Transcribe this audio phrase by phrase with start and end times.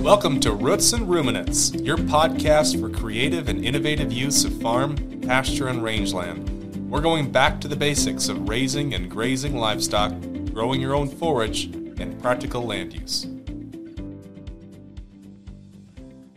[0.00, 5.66] Welcome to Roots and Ruminants, your podcast for creative and innovative use of farm, pasture,
[5.66, 6.88] and rangeland.
[6.88, 10.12] We're going back to the basics of raising and grazing livestock,
[10.52, 13.24] growing your own forage, and practical land use.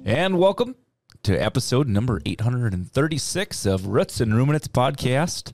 [0.03, 0.75] And welcome
[1.21, 5.51] to episode number 836 of Roots and Ruminants podcast.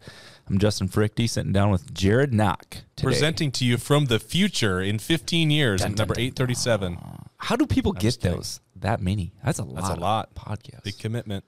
[0.49, 2.77] I'm Justin Frichty, sitting down with Jared Knock.
[2.95, 3.03] Today.
[3.03, 7.26] Presenting to you from the future in 15 years, Dun, dun, number dun.
[7.39, 7.47] 837.
[7.47, 8.37] How do people get just kidding.
[8.37, 8.61] those?
[8.77, 9.33] That many?
[9.43, 9.75] That's a lot.
[9.75, 10.33] That's a lot.
[10.35, 10.83] Podcasts.
[10.83, 11.43] Big commitment.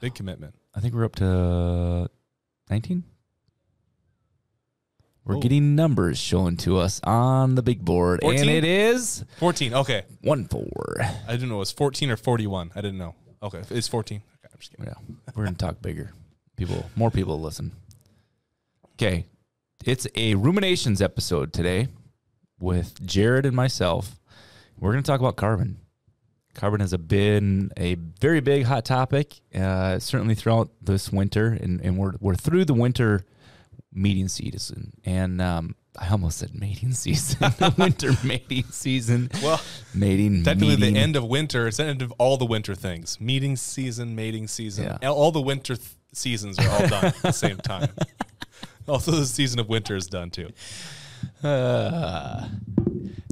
[0.00, 0.54] Big commitment.
[0.74, 2.08] I think we're up to
[2.70, 3.04] 19.
[5.24, 5.40] We're Oh.
[5.40, 8.40] getting numbers shown to us on the big board, 14?
[8.40, 9.74] and it is 14.
[9.74, 10.04] Okay.
[10.22, 10.96] one four.
[11.00, 12.70] I didn't know it was 14 or 41.
[12.74, 13.14] I didn't know.
[13.42, 13.62] Okay.
[13.70, 14.18] It's 14.
[14.22, 14.86] Okay, I'm just kidding.
[14.86, 14.94] Yeah,
[15.34, 16.12] we're gonna talk bigger.
[16.56, 17.72] People, more people listen.
[18.94, 19.26] Okay,
[19.84, 21.88] it's a ruminations episode today
[22.58, 24.17] with Jared and myself.
[24.80, 25.78] We're gonna talk about carbon.
[26.54, 31.80] Carbon has a been a very big hot topic, uh, certainly throughout this winter, and,
[31.80, 33.24] and we're we're through the winter
[33.92, 39.30] meeting season, and um, I almost said mating season, the winter mating season.
[39.42, 39.60] Well,
[39.94, 40.94] mating technically meeting.
[40.94, 41.68] the end of winter.
[41.68, 43.20] It's the end of all the winter things.
[43.20, 44.96] Meeting season, mating season.
[45.00, 45.10] Yeah.
[45.10, 47.90] All the winter th- seasons are all done at the same time.
[48.88, 50.48] Also, the season of winter is done too.
[51.42, 52.48] Uh,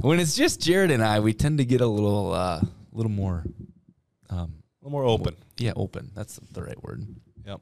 [0.01, 3.43] when it's just Jared and I, we tend to get a little, uh, little more,
[4.29, 5.35] um, A little more open.
[5.57, 6.11] yeah, open.
[6.15, 7.05] That's the right word.
[7.45, 7.61] Yep.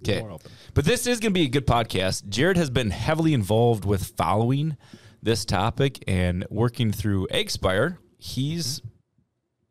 [0.00, 0.26] Okay,
[0.74, 2.28] but this is going to be a good podcast.
[2.28, 4.76] Jared has been heavily involved with following
[5.22, 7.98] this topic and working through AgSpire.
[8.18, 8.82] He's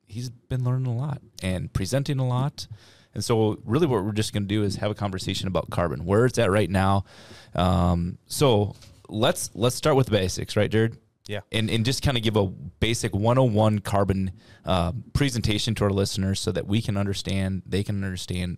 [0.08, 2.67] he's been learning a lot and presenting a lot.
[3.13, 6.06] And so, really, what we're just going to do is have a conversation about carbon,
[6.06, 7.03] where it's at right now.
[7.53, 8.73] Um, so
[9.09, 10.97] let's let's start with the basics, right, Jared?
[11.27, 11.41] Yeah.
[11.52, 14.31] and and just kind of give a basic 101 carbon
[14.66, 18.58] uh, presentation to our listeners so that we can understand, they can understand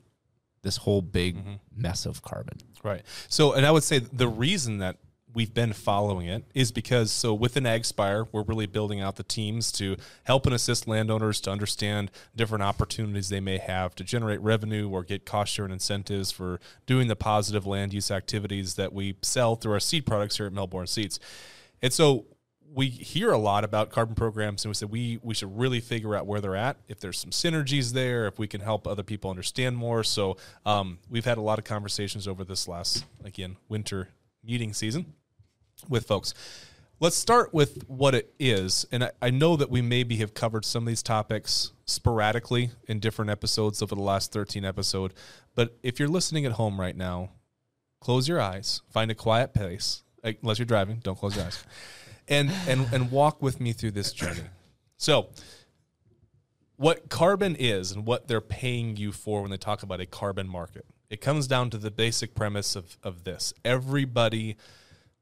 [0.61, 1.37] this whole big
[1.75, 2.57] mess of carbon.
[2.83, 3.03] Right.
[3.27, 4.97] So, and I would say the reason that
[5.33, 9.71] we've been following it is because so within Agspire, we're really building out the teams
[9.73, 14.89] to help and assist landowners to understand different opportunities they may have to generate revenue
[14.89, 19.15] or get cost share and incentives for doing the positive land use activities that we
[19.21, 21.19] sell through our seed products here at Millborn Seeds.
[21.81, 22.25] And so
[22.73, 26.15] we hear a lot about carbon programs and we said we we should really figure
[26.15, 29.29] out where they're at if there's some synergies there if we can help other people
[29.29, 30.03] understand more.
[30.03, 34.09] So um, we've had a lot of conversations over this last again winter
[34.43, 35.13] meeting season
[35.87, 36.33] with folks.
[36.99, 40.65] Let's start with what it is and I, I know that we maybe have covered
[40.65, 45.13] some of these topics sporadically in different episodes over the last 13 episode
[45.53, 47.31] but if you're listening at home right now
[47.99, 51.61] close your eyes find a quiet place unless you're driving don't close your eyes
[52.27, 54.43] and and and walk with me through this journey.
[54.97, 55.29] So,
[56.75, 60.47] what carbon is and what they're paying you for when they talk about a carbon
[60.47, 60.85] market.
[61.09, 63.53] It comes down to the basic premise of of this.
[63.63, 64.57] Everybody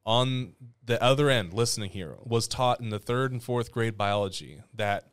[0.06, 0.54] on
[0.84, 5.12] the other end listening here was taught in the 3rd and 4th grade biology that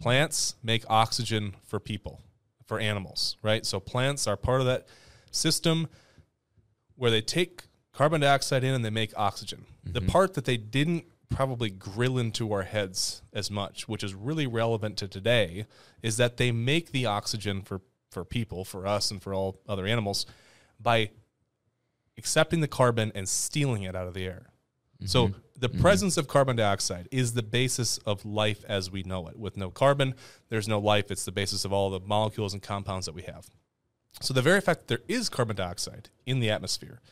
[0.00, 2.20] plants make oxygen for people,
[2.66, 3.64] for animals, right?
[3.64, 4.86] So plants are part of that
[5.30, 5.88] system
[6.96, 7.62] where they take
[8.00, 9.66] carbon dioxide in and they make oxygen.
[9.84, 10.08] The mm-hmm.
[10.08, 14.96] part that they didn't probably grill into our heads as much, which is really relevant
[14.96, 15.66] to today,
[16.02, 19.84] is that they make the oxygen for, for people, for us, and for all other
[19.84, 20.24] animals
[20.80, 21.10] by
[22.16, 24.46] accepting the carbon and stealing it out of the air.
[25.04, 25.38] So mm-hmm.
[25.58, 25.82] the mm-hmm.
[25.82, 29.38] presence of carbon dioxide is the basis of life as we know it.
[29.38, 30.14] With no carbon,
[30.48, 31.10] there's no life.
[31.10, 33.50] It's the basis of all the molecules and compounds that we have.
[34.22, 37.02] So the very fact that there is carbon dioxide in the atmosphere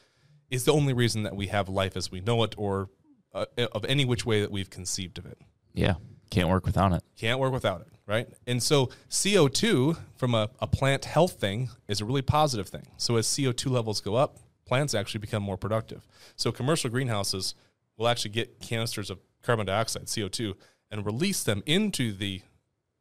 [0.51, 2.91] is the only reason that we have life as we know it, or
[3.35, 5.39] uh, of any which way that we've conceived of it.
[5.75, 5.95] Yeah,
[6.31, 7.03] can't work without it.
[7.17, 8.29] Can't work without it, right?
[8.47, 12.87] And so CO2 from a, a plant health thing is a really positive thing.
[12.97, 16.07] So as CO2 levels go up, plants actually become more productive.
[16.37, 17.55] So commercial greenhouses
[17.97, 20.55] will actually get canisters of carbon dioxide, CO2,
[20.91, 22.43] and release them into the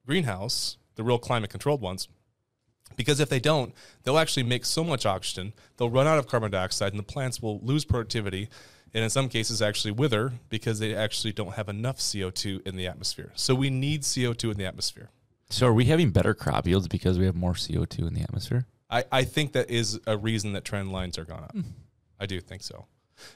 [0.05, 2.07] greenhouse, the real climate controlled ones.
[2.95, 3.73] Because if they don't,
[4.03, 7.41] they'll actually make so much oxygen, they'll run out of carbon dioxide, and the plants
[7.41, 8.49] will lose productivity,
[8.93, 12.87] and in some cases actually wither because they actually don't have enough CO2 in the
[12.87, 13.31] atmosphere.
[13.35, 15.09] So we need CO2 in the atmosphere.
[15.49, 18.65] So, are we having better crop yields because we have more CO2 in the atmosphere?
[18.89, 21.51] I, I think that is a reason that trend lines are gone up.
[21.51, 21.61] Hmm.
[22.19, 22.87] I do think so.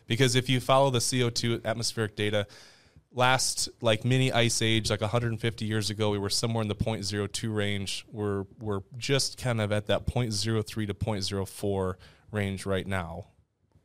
[0.07, 2.47] Because if you follow the CO2 atmospheric data,
[3.13, 7.53] last like mini ice age, like 150 years ago, we were somewhere in the 0.02
[7.53, 8.05] range.
[8.11, 11.95] We're we're just kind of at that 0.03 to 0.04
[12.31, 13.27] range right now.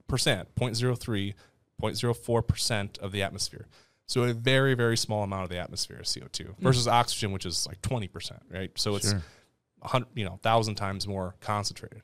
[0.08, 1.34] Percent 0.03,
[1.82, 3.66] 0.04 percent of the atmosphere.
[4.06, 6.58] So a very, very small amount of the atmosphere is CO2 mm.
[6.60, 8.70] versus oxygen, which is like 20%, right?
[8.76, 9.22] So it's Sure.
[9.82, 12.02] a hundred, you know, thousand times more concentrated.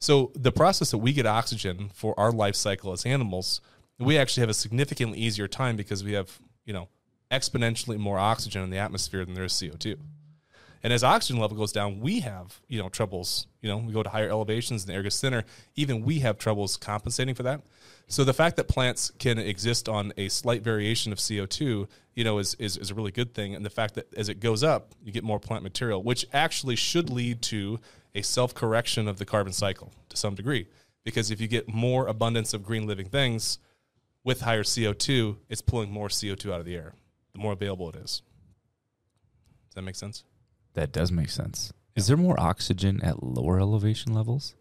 [0.00, 3.60] So the process that we get oxygen for our life cycle as animals,
[3.98, 6.38] we actually have a significantly easier time because we have,
[6.70, 6.88] you know,
[7.32, 9.96] exponentially more oxygen in the atmosphere than there is CO2.
[10.84, 13.48] And as oxygen level goes down, we have, you know, troubles.
[13.60, 15.42] You know, we go to higher elevations and the air gets thinner.
[15.74, 17.62] Even we have troubles compensating for that.
[18.06, 22.38] So the fact that plants can exist on a slight variation of CO2, you know,
[22.38, 23.56] is, is, is a really good thing.
[23.56, 26.76] And the fact that as it goes up, you get more plant material, which actually
[26.76, 27.80] should lead to
[28.14, 30.68] a self correction of the carbon cycle to some degree.
[31.02, 33.58] Because if you get more abundance of green living things
[34.24, 36.94] with higher CO2, it's pulling more CO2 out of the air,
[37.32, 38.22] the more available it is.
[39.68, 40.24] Does that make sense?
[40.74, 41.72] That does make sense.
[41.96, 44.54] Is there more oxygen at lower elevation levels?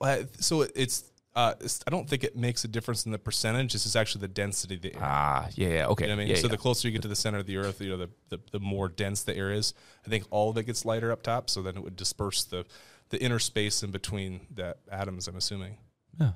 [0.00, 3.72] Uh, so it's, uh, it's, I don't think it makes a difference in the percentage.
[3.72, 5.00] This is actually the density of the air.
[5.02, 5.86] Ah, yeah, yeah.
[5.86, 6.04] Okay.
[6.04, 6.28] You know I mean?
[6.28, 6.52] Yeah, so yeah.
[6.52, 8.60] the closer you get to the center of the earth, you know, the, the, the
[8.60, 9.74] more dense the air is.
[10.04, 11.48] I think all of it gets lighter up top.
[11.50, 12.64] So then it would disperse the,
[13.10, 15.76] the inner space in between the atoms, I'm assuming.
[16.20, 16.32] Yeah.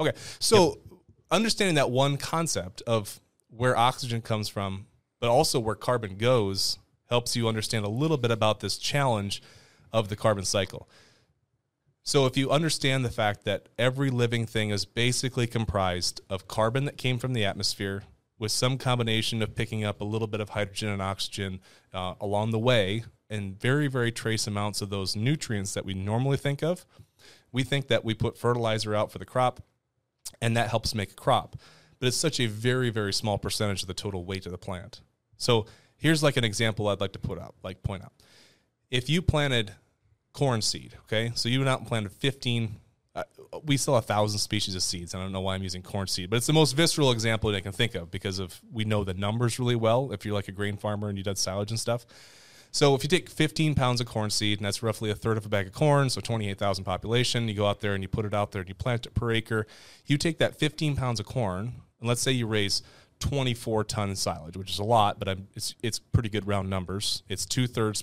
[0.00, 0.12] Okay.
[0.40, 0.78] So
[1.32, 4.86] understanding that one concept of where oxygen comes from,
[5.18, 9.42] but also where carbon goes, helps you understand a little bit about this challenge
[9.92, 10.88] of the carbon cycle.
[12.04, 16.84] So if you understand the fact that every living thing is basically comprised of carbon
[16.84, 18.02] that came from the atmosphere
[18.38, 21.60] with some combination of picking up a little bit of hydrogen and oxygen
[21.94, 26.36] uh, along the way and very very trace amounts of those nutrients that we normally
[26.36, 26.84] think of
[27.52, 29.62] we think that we put fertilizer out for the crop
[30.40, 31.56] and that helps make a crop.
[31.98, 35.00] But it's such a very, very small percentage of the total weight of the plant.
[35.36, 35.66] So
[35.96, 38.12] here's like an example I'd like to put out, like point out.
[38.90, 39.72] If you planted
[40.32, 42.76] corn seed, okay, so you went out and planted 15,
[43.14, 43.24] uh,
[43.64, 45.14] we sell a thousand species of seeds.
[45.14, 47.56] I don't know why I'm using corn seed, but it's the most visceral example that
[47.56, 50.12] I can think of because of we know the numbers really well.
[50.12, 52.06] If you're like a grain farmer and you did silage and stuff,
[52.74, 55.46] so if you take 15 pounds of corn seed, and that's roughly a third of
[55.46, 58.34] a bag of corn, so 28,000 population, you go out there and you put it
[58.34, 59.66] out there and you plant it per acre.
[60.06, 62.82] You take that 15 pounds of corn, and let's say you raise
[63.20, 67.22] 24 ton silage, which is a lot, but I'm, it's it's pretty good round numbers.
[67.28, 68.02] It's two thirds,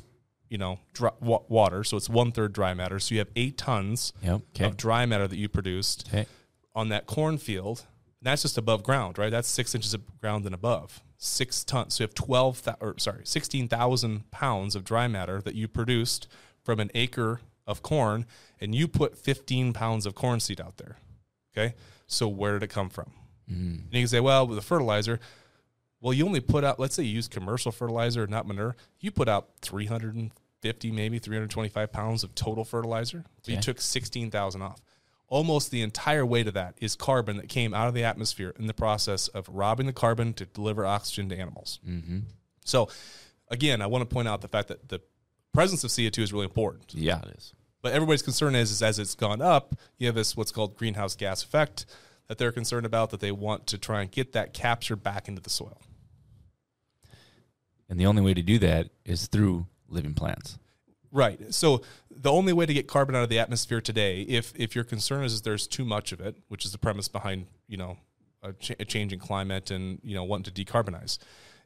[0.50, 3.00] you know, dry, wa- water, so it's one third dry matter.
[3.00, 4.42] So you have eight tons Yep.
[4.56, 4.66] Okay.
[4.66, 6.26] of dry matter that you produced Okay.
[6.74, 7.80] on that cornfield.
[8.22, 9.30] And that's just above ground, right?
[9.32, 11.02] That's six inches of ground and above.
[11.22, 11.96] Six tons.
[11.96, 15.68] So you have twelve, thou- or sorry, sixteen thousand pounds of dry matter that you
[15.68, 16.30] produced
[16.64, 18.26] from an acre of corn,
[18.62, 20.96] and you put fifteen pounds of corn seed out there.
[21.54, 21.76] Okay,
[22.08, 23.12] so where did it come from?
[23.52, 23.84] Mm.
[23.84, 25.20] And you can say, well, with the fertilizer,
[26.00, 26.80] well, you only put out.
[26.80, 28.78] Let's say you use commercial fertilizer, not manure.
[29.02, 30.32] You put out three hundred and
[30.62, 33.26] fifty, maybe three hundred twenty-five pounds of total fertilizer.
[33.42, 33.64] So you Okay.
[33.66, 34.82] took sixteen thousand off
[35.30, 38.68] almost the entire weight of that is carbon that came out of the atmosphere in
[38.68, 41.80] the process of robbing the carbon to deliver oxygen to animals.
[41.88, 42.20] Mm-hmm.
[42.66, 42.90] So,
[43.48, 45.02] again, I want to point out the fact that the
[45.54, 46.94] presence of CO2 is really important.
[46.94, 47.54] Yeah, it is.
[47.82, 51.16] But everybody's concern is, is as it's gone up, you have this what's called greenhouse
[51.16, 51.86] gas effect
[52.28, 55.42] that they're concerned about that they want to try and get that captured back into
[55.42, 55.82] the soil.
[57.90, 60.60] And the only way to do that is through living plants.
[61.12, 61.54] Right.
[61.54, 64.84] So the only way to get carbon out of the atmosphere today, if if your
[64.84, 67.98] concern is, there's too much of it, which is the premise behind you know
[68.44, 71.18] a, ch- a changing climate and you know wanting to decarbonize,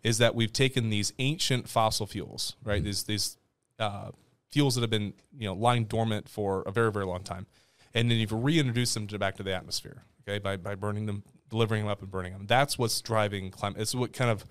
[0.01, 2.83] is that we've taken these ancient fossil fuels, right?
[2.83, 3.37] These these
[3.79, 4.11] uh,
[4.49, 7.45] fuels that have been you know lying dormant for a very very long time,
[7.93, 11.23] and then you've reintroduced them to back to the atmosphere, okay, by by burning them,
[11.49, 12.45] delivering them up and burning them.
[12.47, 13.81] That's what's driving climate.
[13.81, 14.45] It's what kind of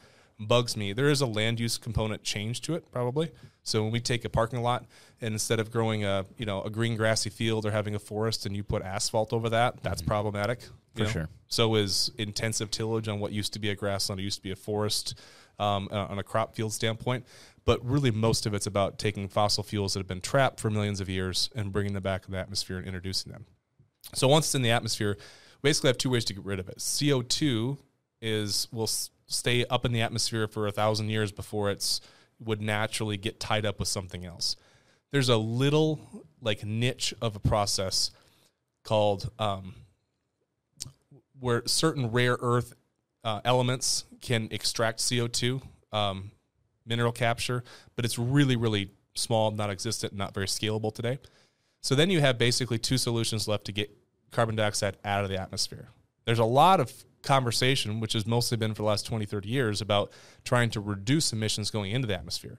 [0.46, 0.92] bugs me.
[0.92, 3.30] There is a land use component change to it, probably.
[3.62, 4.86] So when we take a parking lot
[5.20, 8.46] and instead of growing a you know a green grassy field or having a forest,
[8.46, 10.60] and you put asphalt over that, that's problematic.
[10.96, 11.28] you For sure.
[11.48, 14.50] So is intensive tillage on what used to be a grassland, or used to be
[14.50, 15.18] a forest,
[15.58, 17.24] um, uh, on a crop field standpoint.
[17.64, 21.00] But really, most of it's about taking fossil fuels that have been trapped for millions
[21.00, 23.46] of years and bringing them back in the atmosphere and introducing them.
[24.14, 25.16] So once it's in the atmosphere,
[25.62, 26.82] we basically have two ways to get rid of it.
[26.98, 27.78] CO two
[28.20, 28.88] is will
[29.32, 32.00] stay up in the atmosphere for a thousand years before it's
[32.38, 34.56] would naturally get tied up with something else.
[35.10, 38.10] There's a little like niche of a process
[38.82, 39.74] called um,
[41.38, 42.74] where certain rare earth
[43.24, 45.62] uh, elements can extract CO2,
[45.92, 46.30] um,
[46.86, 47.62] mineral capture,
[47.94, 51.18] but it's really, really small, not existent, not very scalable today.
[51.80, 53.90] So then you have basically two solutions left to get
[54.30, 55.88] carbon dioxide out of the atmosphere.
[56.24, 59.80] There's a lot of conversation, which has mostly been for the last 20, 30 years,
[59.80, 60.12] about
[60.44, 62.58] trying to reduce emissions going into the atmosphere.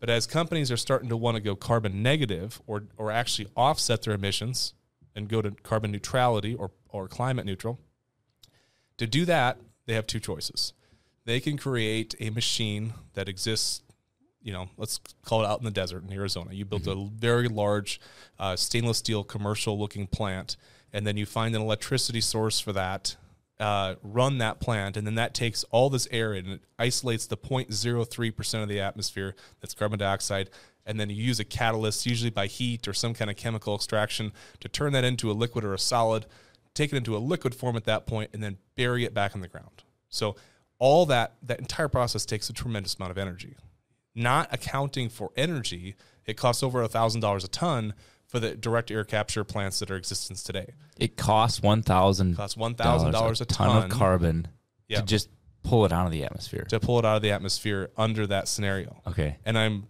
[0.00, 4.02] But as companies are starting to want to go carbon negative or, or actually offset
[4.02, 4.74] their emissions
[5.14, 7.78] and go to carbon neutrality or, or climate neutral,
[8.98, 10.74] to do that, they have two choices.
[11.24, 13.82] they can create a machine that exists
[14.44, 16.52] you know, let's call it out in the desert in Arizona.
[16.52, 18.00] You built a very large
[18.40, 20.56] uh, stainless steel commercial looking plant,
[20.92, 23.16] and then you find an electricity source for that,
[23.62, 27.36] uh, run that plant, and then that takes all this air and it isolates the
[27.36, 30.50] 0.03% of the atmosphere that's carbon dioxide.
[30.84, 34.32] And then you use a catalyst, usually by heat or some kind of chemical extraction,
[34.60, 36.26] to turn that into a liquid or a solid,
[36.74, 39.40] take it into a liquid form at that point, and then bury it back in
[39.40, 39.84] the ground.
[40.08, 40.34] So
[40.78, 43.56] all that that entire process takes a tremendous amount of energy
[44.14, 45.94] not accounting for energy,
[46.26, 47.94] it costs over a thousand dollars a ton
[48.32, 50.72] for the direct air capture plants that are in existence today.
[50.98, 54.48] It costs one thousand costs one thousand dollars a ton, ton of carbon
[54.88, 55.00] Yep.
[55.00, 55.28] to just
[55.62, 56.64] pull it out of the atmosphere.
[56.70, 59.00] to pull it out of the atmosphere under that scenario.
[59.06, 59.36] Okay.
[59.44, 59.86] And I'm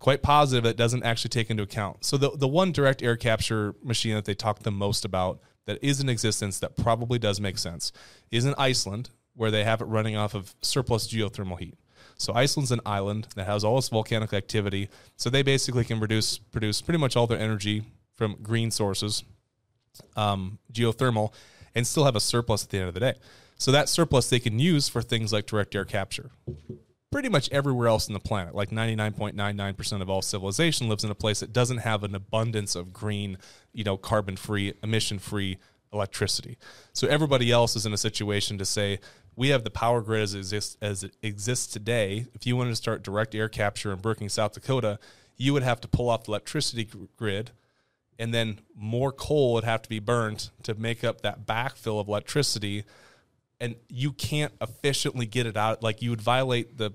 [0.00, 2.04] quite positive it doesn't actually take into account.
[2.04, 5.78] So the the one direct air capture machine that they talk the most about that
[5.80, 7.92] is in existence that probably does make sense
[8.32, 11.74] is in Iceland where they have it running off of surplus geothermal heat.
[12.16, 14.88] So Iceland's an island that has all this volcanic activity.
[15.16, 17.82] So they basically can produce produce pretty much all their energy
[18.14, 19.22] from green sources,
[20.16, 21.32] um, geothermal,
[21.74, 23.14] and still have a surplus at the end of the day.
[23.58, 26.30] So that surplus they can use for things like direct air capture.
[27.10, 31.14] Pretty much everywhere else on the planet, like 99.99% of all civilization lives in a
[31.14, 33.38] place that doesn't have an abundance of green,
[33.72, 35.56] you know, carbon-free, emission-free
[35.92, 36.58] electricity.
[36.92, 38.98] So everybody else is in a situation to say,
[39.36, 42.26] we have the power grid as it exists as it exists today.
[42.34, 44.98] If you wanted to start direct air capture in Brookings, South Dakota,
[45.36, 47.50] you would have to pull off the electricity grid,
[48.18, 52.08] and then more coal would have to be burned to make up that backfill of
[52.08, 52.84] electricity.
[53.60, 55.82] And you can't efficiently get it out.
[55.82, 56.94] Like you would violate the the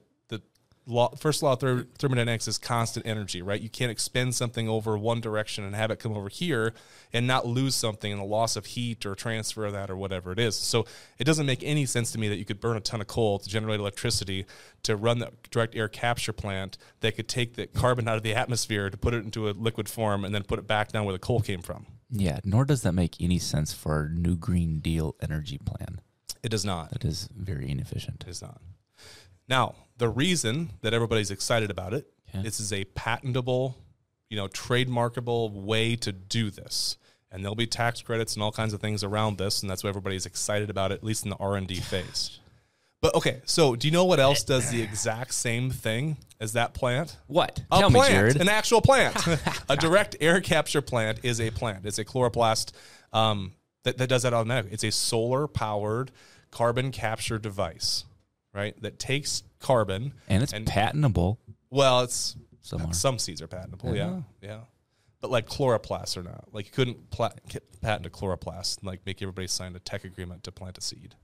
[0.91, 1.15] law.
[1.15, 3.59] First law of ther- thermodynamics is constant energy, right?
[3.59, 6.73] You can't expend something over one direction and have it come over here
[7.13, 10.31] and not lose something in the loss of heat or transfer of that or whatever
[10.31, 10.55] it is.
[10.55, 10.85] So
[11.17, 13.39] it doesn't make any sense to me that you could burn a ton of coal
[13.39, 14.45] to generate electricity
[14.83, 18.35] to run the direct air capture plant that could take the carbon out of the
[18.35, 21.13] atmosphere to put it into a liquid form and then put it back down where
[21.13, 21.85] the coal came from.
[22.09, 26.01] Yeah, nor does that make any sense for our new Green Deal energy plan.
[26.43, 26.91] It does not.
[26.91, 28.23] That is very inefficient.
[28.27, 28.61] It is not.
[29.51, 33.77] Now, the reason that everybody's excited about it, this is a patentable,
[34.29, 36.97] you know, trademarkable way to do this.
[37.29, 39.89] And there'll be tax credits and all kinds of things around this, and that's why
[39.89, 42.39] everybody's excited about it, at least in the R and D phase.
[43.01, 46.73] But okay, so do you know what else does the exact same thing as that
[46.73, 47.17] plant?
[47.27, 47.61] What?
[47.71, 48.37] A Tell plant, me, Jared.
[48.37, 49.17] an actual plant.
[49.69, 51.85] a direct air capture plant is a plant.
[51.85, 52.71] It's a chloroplast
[53.11, 53.51] um,
[53.83, 54.71] that, that does that automatically.
[54.71, 56.11] It's a solar powered
[56.51, 58.05] carbon capture device,
[58.53, 58.79] right?
[58.81, 60.13] That takes carbon.
[60.27, 61.39] and it's and, patentable
[61.69, 62.93] Well, it's somewhere.
[62.93, 63.95] some seeds are patentable.
[63.95, 64.21] Yeah, Yeah.
[64.41, 64.59] yeah.
[65.21, 66.45] But like chloroplasts are not.
[66.51, 67.31] Like you couldn't pla-
[67.81, 71.15] patent a chloroplast and like make everybody sign a tech agreement to plant a seed.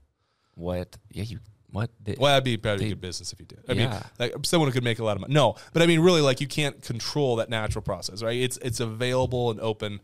[0.54, 0.96] What?
[1.10, 1.40] Yeah, you.
[1.70, 1.90] What?
[2.02, 3.58] They- Well, that'd be probably They- good business if you did.
[3.68, 5.34] I mean, like someone could make a lot of money.
[5.34, 8.36] No, but I mean, really, like you can't control that natural process, right?
[8.40, 10.00] It's it's available and open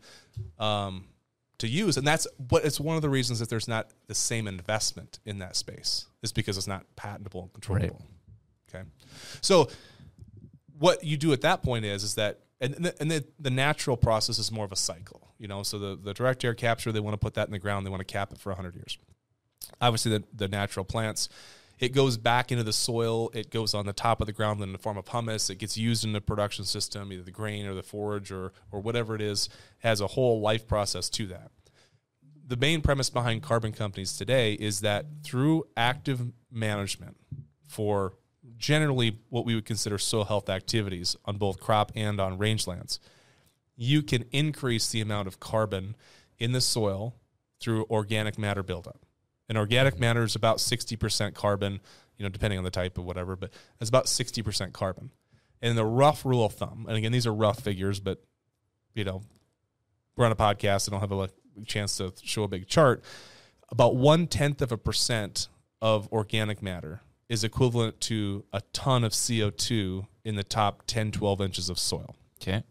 [0.59, 1.05] um,
[1.59, 4.47] to use, and that's what it's one of the reasons that there's not the same
[4.47, 8.01] investment in that space is because it's not patentable and controllable.
[8.69, 8.83] Okay,
[9.41, 9.69] so
[10.77, 13.97] what you do at that point is is that and the, and the, the natural
[13.97, 15.63] process is more of a cycle, you know.
[15.63, 17.89] So the the direct air capture, they want to put that in the ground, they
[17.89, 18.97] want to cap it for hundred years
[19.81, 21.29] obviously the, the natural plants
[21.79, 23.29] it goes back into the soil.
[23.33, 25.77] It goes on the top of the ground in the form of humus it gets
[25.77, 29.21] used in the production system either the grain or the forage or or whatever it
[29.21, 31.51] is has a whole life process to that.
[32.47, 37.17] The main premise behind carbon companies today is that through active management
[37.67, 38.13] for
[38.57, 42.99] generally what we would consider soil health activities on both crop and on rangelands
[43.75, 45.95] you can increase the amount of carbon
[46.37, 47.15] in the soil
[47.59, 48.99] through organic matter buildup.
[49.47, 51.79] And organic matter is about 60% carbon,
[52.17, 55.11] you know, depending on the type of whatever, but it's about 60% carbon.
[55.61, 58.23] And the rough rule of thumb, and again, these are rough figures, but,
[58.93, 59.21] you know,
[60.15, 60.89] we're on a podcast.
[60.89, 61.29] I don't have a
[61.65, 63.03] chance to show a big chart.
[63.69, 65.47] About one tenth of a percent
[65.81, 71.41] of organic matter is equivalent to a ton of CO2 in the top 10, 12
[71.41, 72.15] inches of soil.
[72.41, 72.63] okay.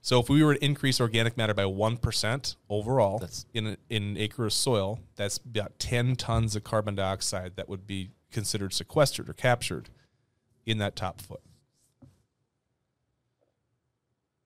[0.00, 3.76] So if we were to increase organic matter by one percent overall That's- in a,
[3.90, 8.10] in an acre of soil, that's about ten tons of carbon dioxide that would be
[8.30, 9.88] considered sequestered or captured
[10.66, 11.40] in that top foot.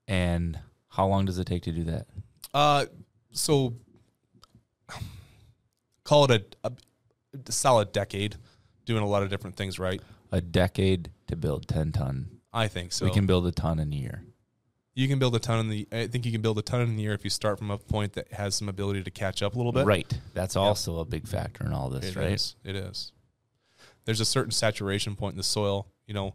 [0.09, 2.07] And how long does it take to do that?
[2.53, 2.87] Uh,
[3.31, 3.75] so
[6.05, 6.73] call it a,
[7.49, 8.37] a solid decade,
[8.85, 10.01] doing a lot of different things right.
[10.33, 12.41] A decade to build ten ton.
[12.53, 13.05] I think so.
[13.07, 14.25] we can build a ton in a year.
[14.95, 15.89] You can build a ton in the.
[15.93, 17.79] I think you can build a ton in the year if you start from a
[17.79, 19.87] point that has some ability to catch up a little bit.
[19.87, 20.13] Right.
[20.35, 22.33] That's also a big factor in all this, It right?
[22.33, 22.57] is.
[22.65, 23.13] It is.
[24.05, 25.87] there's a certain saturation point in the soil.
[26.07, 26.35] You know,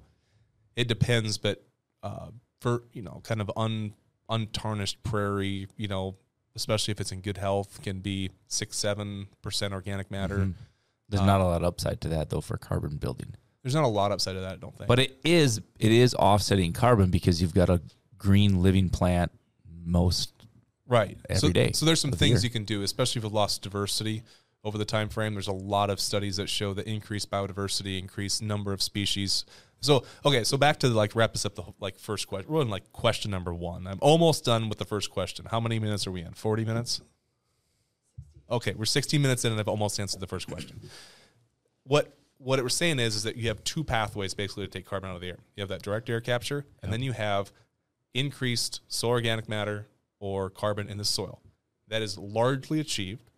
[0.75, 1.63] it depends, but
[2.03, 2.27] uh,
[2.61, 3.93] for you know, kind of un
[4.29, 6.15] untarnished prairie, you know,
[6.55, 10.37] especially if it's in good health, can be six seven percent organic matter.
[10.39, 10.53] Mhm.
[11.09, 13.35] There's not a lot of upside to that though for carbon building.
[13.63, 14.87] There's not a lot upside to that, I don't think.
[14.87, 17.81] But it is it is offsetting carbon because you've got a
[18.17, 19.31] green living plant
[19.85, 20.31] most
[20.87, 23.31] right every so, day So there's some of the things you can do, especially with
[23.31, 24.23] lost diversity
[24.63, 25.33] over the time frame.
[25.33, 29.45] There's a lot of studies that show that increased biodiversity, increased number of species.
[29.79, 32.51] So okay, so back to like wrap this up the like first question.
[32.51, 33.87] We're on like question number one.
[33.87, 35.45] I'm almost done with the first question.
[35.49, 36.33] How many minutes are we in?
[36.33, 37.01] Forty minutes.
[38.49, 40.79] Okay, we're 16 minutes in, and I've almost answered the first question.
[41.83, 44.85] What what it was saying is is that you have two pathways basically to take
[44.85, 45.39] carbon out of the air.
[45.55, 47.51] You have that direct air capture, and then you have
[48.17, 49.87] increased soil organic matter
[50.19, 51.41] or carbon in the soil.
[51.87, 53.29] That is largely achieved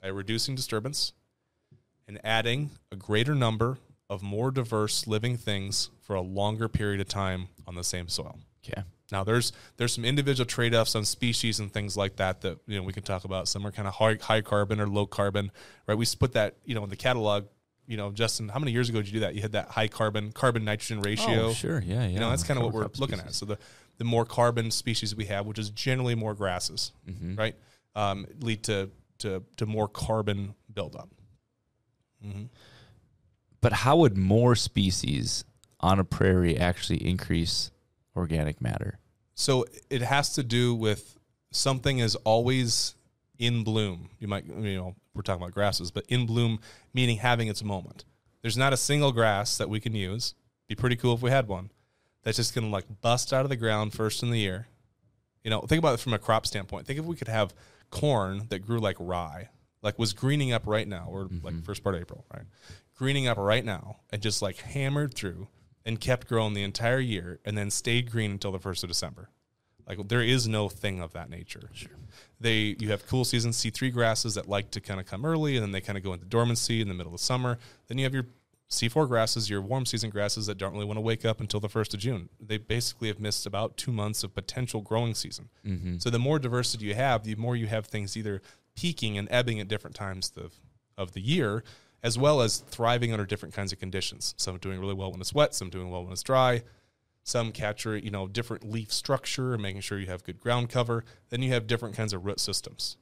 [0.00, 1.12] by reducing disturbance
[2.06, 3.78] and adding a greater number
[4.08, 8.38] of more diverse living things for a longer period of time on the same soil.
[8.66, 8.82] Okay.
[9.10, 12.82] Now there's there's some individual trade-offs on species and things like that that you know
[12.82, 13.48] we can talk about.
[13.48, 15.50] Some are kind of high, high carbon or low carbon,
[15.86, 15.96] right?
[15.96, 17.46] We put that you know in the catalog.
[17.86, 19.34] You know, Justin, how many years ago did you do that?
[19.34, 21.46] You had that high carbon carbon nitrogen ratio.
[21.46, 21.80] Oh, sure.
[21.80, 22.08] Yeah, yeah.
[22.08, 23.32] You know, that's kind of what we're looking at.
[23.32, 23.58] So the
[23.98, 27.34] the more carbon species we have, which is generally more grasses, Mm-hmm.
[27.36, 27.54] right,
[27.94, 31.08] um, lead to to to more carbon buildup.
[32.24, 32.44] Mm-hmm.
[33.60, 35.44] But how would more species
[35.80, 37.70] on a prairie actually increase
[38.16, 38.98] organic matter?
[39.34, 41.16] So it has to do with
[41.50, 42.94] something is always
[43.38, 44.10] in bloom.
[44.18, 46.60] You might, you know, we're talking about grasses, but in bloom
[46.94, 48.04] meaning having its moment.
[48.42, 50.34] There's not a single grass that we can use.
[50.68, 51.70] Be pretty cool if we had one
[52.28, 54.66] that's just going to like bust out of the ground first in the year.
[55.42, 56.86] You know, think about it from a crop standpoint.
[56.86, 57.54] Think if we could have
[57.88, 59.48] corn that grew like rye,
[59.80, 61.60] like was greening up right now, or like mm-hmm.
[61.60, 62.44] first part of April, right?
[62.94, 65.48] Greening up right now and just like hammered through
[65.86, 69.30] and kept growing the entire year and then stayed green until the first of December.
[69.86, 71.70] Like there is no thing of that nature.
[71.72, 71.92] Sure.
[72.38, 75.56] They you have cool season C three grasses that like to kind of come early
[75.56, 77.58] and then they kind of go into dormancy in the middle of summer.
[77.86, 78.26] Then you have your
[78.70, 81.58] C four grasses, your warm season grasses that don't really want to wake up until
[81.58, 82.28] the first of June.
[82.38, 85.48] They basically have missed about two months of potential growing season.
[85.66, 85.98] Mm-hmm.
[85.98, 88.42] So the more diversity you have, the more you have things either
[88.76, 90.52] peaking and ebbing at different times of,
[90.98, 91.64] of the year,
[92.02, 94.34] as well as thriving under different kinds of conditions.
[94.36, 96.62] Some doing really well when it's wet, some doing well when it's dry,
[97.28, 101.04] some capture you know different leaf structure and making sure you have good ground cover
[101.28, 102.96] then you have different kinds of root systems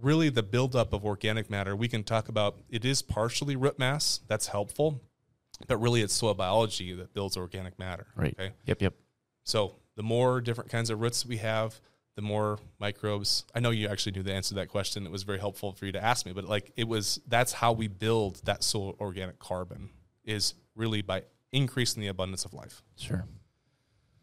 [0.00, 4.20] really the buildup of organic matter we can talk about it is partially root mass
[4.28, 5.00] that's helpful
[5.68, 8.34] but really it's soil biology that builds organic matter Right.
[8.38, 8.82] okay Yep.
[8.82, 8.94] Yep.
[9.44, 11.80] so the more different kinds of roots we have
[12.16, 15.22] the more microbes i know you actually knew the answer to that question it was
[15.22, 18.40] very helpful for you to ask me but like it was that's how we build
[18.44, 19.90] that soil organic carbon
[20.24, 23.24] is really by increasing the abundance of life Sure.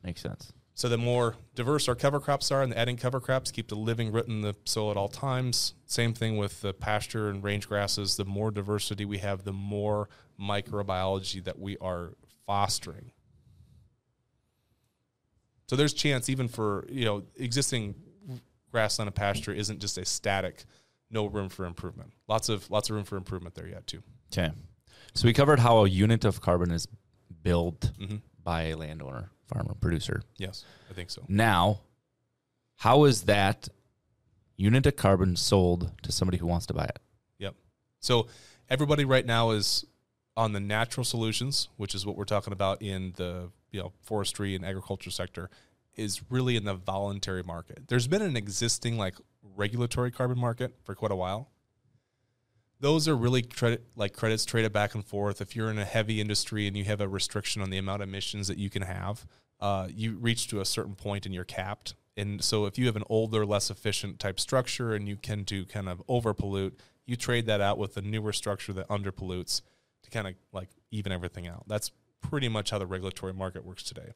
[0.04, 0.54] Makes sense.
[0.76, 4.12] so the more diverse our cover crops are, and adding cover crops keep the living
[4.12, 5.74] root in the soil at all times.
[5.86, 8.16] Same thing with the pasture and range grasses.
[8.16, 10.08] The more diversity we have, the more
[10.40, 12.14] microbiology that we are
[12.46, 13.12] fostering.
[15.68, 17.96] So there's chance even for you know existing
[18.72, 20.64] grassland and pasture isn't just a static,
[21.10, 22.14] no room for improvement.
[22.28, 24.02] Lots of lots of room for improvement there yet too.
[24.32, 24.52] Okay.
[25.14, 26.88] So we covered how a unit of carbon is
[27.44, 28.22] built Mhm.
[28.44, 30.22] by a landowner, farmer, producer.
[30.38, 31.26] Yes, I think so.
[31.28, 31.82] Now,
[32.76, 33.68] how is that
[34.58, 37.00] unit of carbon sold to somebody who wants to buy it?
[37.40, 37.56] Yep.
[38.00, 38.28] So
[38.70, 39.86] everybody right now is
[40.38, 44.56] on the natural solutions, which is what we're talking about in the you know forestry
[44.56, 45.50] and agriculture sector,
[45.96, 47.88] is really in the voluntary market.
[47.88, 49.16] There's been an existing like
[49.56, 51.50] regulatory carbon market for quite a while.
[52.80, 55.42] Those are really credit like credits traded back and forth.
[55.42, 58.08] If you're in a heavy industry and you have a restriction on the amount of
[58.08, 59.26] emissions that you can have,
[59.60, 61.96] uh, you reach to a certain point and you're capped.
[62.16, 65.66] And so if you have an older, less efficient type structure and you can do
[65.66, 69.64] kind of over pollute, you trade that out with a newer structure that under pollutes
[70.08, 71.64] to kind of like even everything out.
[71.68, 71.92] That's
[72.22, 74.14] pretty much how the regulatory market works today.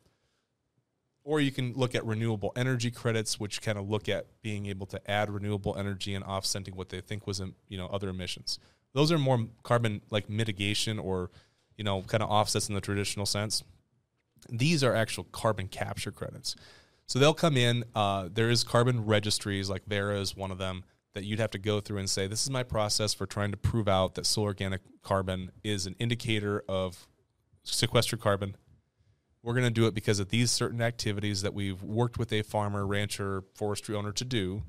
[1.23, 4.87] Or you can look at renewable energy credits, which kind of look at being able
[4.87, 8.57] to add renewable energy and offsetting what they think was, you know, other emissions.
[8.93, 11.29] Those are more carbon like mitigation or,
[11.77, 13.63] you know, kind of offsets in the traditional sense.
[14.49, 16.55] These are actual carbon capture credits.
[17.05, 17.83] So they'll come in.
[17.93, 21.57] Uh, there is carbon registries, like Verra is one of them, that you'd have to
[21.57, 24.45] go through and say, this is my process for trying to prove out that soil
[24.45, 27.07] organic carbon is an indicator of
[27.63, 28.55] sequestered carbon.
[29.43, 32.43] We're going to do it because of these certain activities that we've worked with a
[32.43, 34.63] farmer, rancher, forestry owner to do.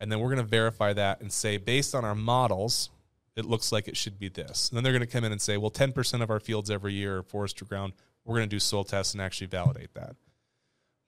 [0.00, 2.90] And then we're going to verify that and say, based on our models,
[3.36, 4.68] it looks like it should be this.
[4.68, 6.94] And then they're going to come in and say, well, 10% of our fields every
[6.94, 7.92] year are forestry ground.
[8.24, 10.16] We're going to do soil tests and actually validate that.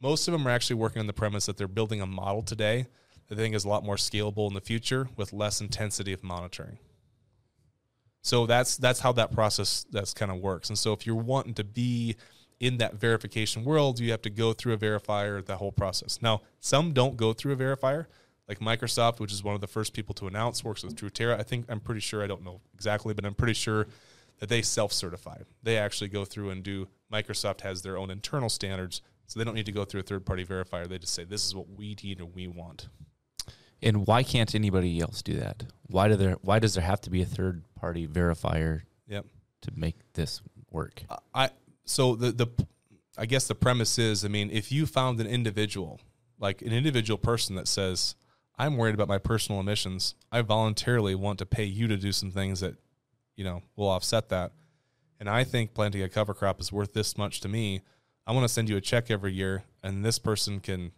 [0.01, 2.87] Most of them are actually working on the premise that they're building a model today
[3.29, 6.79] they think is a lot more scalable in the future with less intensity of monitoring.
[8.23, 10.69] So that's that's how that process that's kind of works.
[10.69, 12.17] And so if you're wanting to be
[12.59, 16.19] in that verification world, you have to go through a verifier, the whole process.
[16.23, 18.07] Now, some don't go through a verifier,
[18.49, 21.39] like Microsoft, which is one of the first people to announce, works with Truterra.
[21.39, 23.87] I think I'm pretty sure I don't know exactly, but I'm pretty sure
[24.39, 25.39] that they self-certify.
[25.62, 26.89] They actually go through and do.
[27.12, 30.45] Microsoft has their own internal standards, so they don't need to go through a third-party
[30.47, 30.89] verifier.
[30.89, 32.89] They just say this is what we need and we want.
[33.83, 35.65] And why can't anybody else do that?
[35.89, 36.37] Why do there?
[36.43, 39.27] Why does there have to be a third party verifier Yep.
[39.62, 41.05] to make this work?
[41.09, 41.51] Uh, I
[41.85, 42.47] so the the
[43.19, 46.01] I guess the premise is, I mean, if you found an individual,
[46.39, 48.15] like an individual person that says,
[48.59, 50.15] "I'm worried about my personal emissions.
[50.33, 52.75] I voluntarily want to pay you to do some things that,
[53.37, 54.53] you know, will offset that."
[55.19, 57.81] And I think planting a cover crop is worth this much to me.
[58.27, 60.93] I want to send you a check every year, and this person can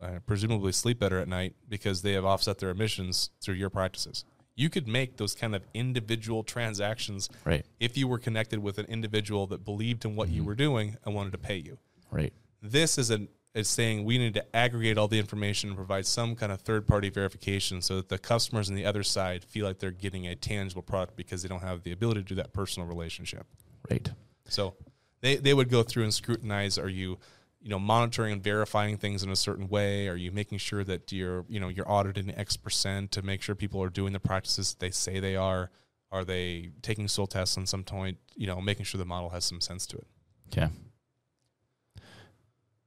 [0.00, 4.24] uh, presumably sleep better at night because they have offset their emissions through your practices.
[4.54, 7.64] You could make those kind of individual transactions Right.
[7.78, 11.14] if you were connected with an individual that believed in what you were doing and
[11.14, 11.78] wanted to pay you.
[12.10, 12.32] Right.
[12.62, 16.36] This is an is saying we need to aggregate all the information and provide some
[16.36, 19.78] kind of third party verification so that the customers on the other side feel like
[19.78, 22.86] they're getting a tangible product because they don't have the ability to do that personal
[22.86, 23.46] relationship.
[23.90, 24.10] Right.
[24.46, 24.74] So
[25.22, 27.18] they, they would go through and scrutinize are you
[27.66, 30.06] you know monitoring and verifying things in a certain way?
[30.06, 33.56] Are you making sure that you're you know you're auditing x percent to make sure
[33.56, 35.72] people are doing the practices they say they are?
[36.12, 38.18] Are they taking soil tests on some point?
[38.36, 40.06] You know making sure the model has some sense to it.
[40.46, 40.68] Okay.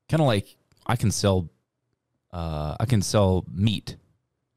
[0.07, 0.55] Kind of like
[0.87, 1.49] I can sell,
[2.31, 3.97] uh, I can sell meat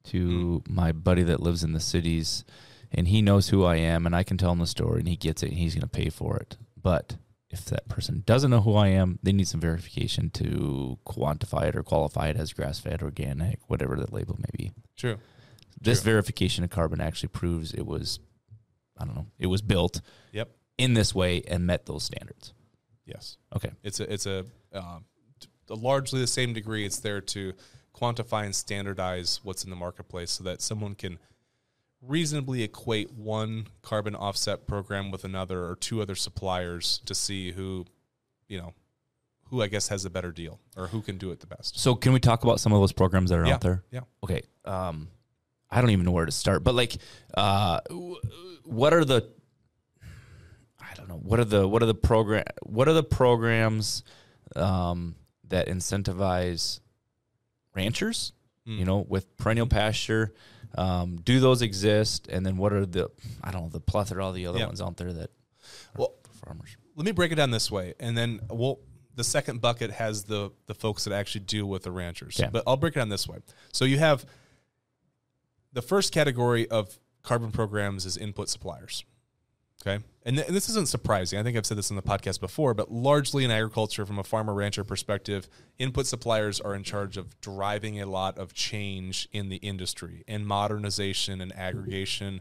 [0.04, 2.44] to my buddy that lives in the cities,
[2.92, 5.16] and he knows who I am, and I can tell him the story, and he
[5.16, 6.56] gets it, and he's going to pay for it.
[6.80, 7.16] But
[7.52, 11.76] if that person doesn't know who I am, they need some verification to quantify it
[11.76, 14.72] or qualify it as grass fed, organic, whatever the label may be.
[14.96, 15.18] true
[15.80, 16.12] This True.
[16.12, 18.18] verification of carbon actually proves it was,
[18.98, 20.00] I don't know, it was built
[20.32, 22.54] yep in this way and met those standards.
[23.04, 23.70] yes Okay.
[23.82, 25.04] it's a it's a um,
[25.38, 27.52] t- largely the same degree it's there to
[27.94, 31.18] quantify and standardize what's in the marketplace so that someone can
[32.02, 37.84] reasonably equate one carbon offset program with another or two other suppliers to see who
[38.48, 38.74] you know
[39.44, 41.94] who i guess has a better deal or who can do it the best So
[41.94, 43.54] can we talk about some of those programs that are Yeah.
[43.54, 43.84] out there?
[43.92, 44.42] yeah Okay.
[44.64, 45.08] Um,
[45.70, 46.96] I don't even know where to start, but like,
[47.34, 47.80] uh,
[48.64, 49.30] what are the,
[50.80, 54.02] I don't know, what are the, what are the program, what are the programs,
[54.56, 55.14] um,
[55.48, 56.80] that incentivize
[57.74, 58.32] ranchers,
[58.66, 58.78] Hmm.
[58.78, 60.34] you know, with perennial pasture,
[60.76, 62.28] um, do those exist?
[62.28, 63.10] And then what are the,
[63.42, 64.66] I don't know, the plethora of the other Yeah.
[64.66, 65.30] ones out there that,
[65.96, 66.76] Well, farmers.
[66.96, 68.80] let me break it down this way and then we'll
[69.14, 72.48] the second bucket has the the folks that actually deal with the ranchers Okay.
[72.50, 73.38] but i'll break it down this way
[73.72, 74.24] so you have
[75.72, 79.04] the first category of carbon programs is input suppliers
[79.84, 80.02] okay.
[80.24, 81.38] And, th- and this isn't surprising.
[81.38, 84.24] I think i've said this in the podcast before but largely in agriculture from a
[84.24, 89.48] farmer rancher perspective input suppliers are in charge of driving a lot of change in
[89.48, 92.40] the industry and modernization and aggregation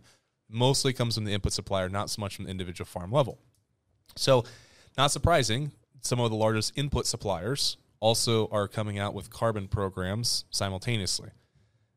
[0.52, 3.40] mostly comes from the input supplier not so much from the individual farm level.
[4.16, 4.44] So,
[4.98, 10.46] not surprising, some of the largest input suppliers also are coming out with carbon programs
[10.50, 11.30] simultaneously.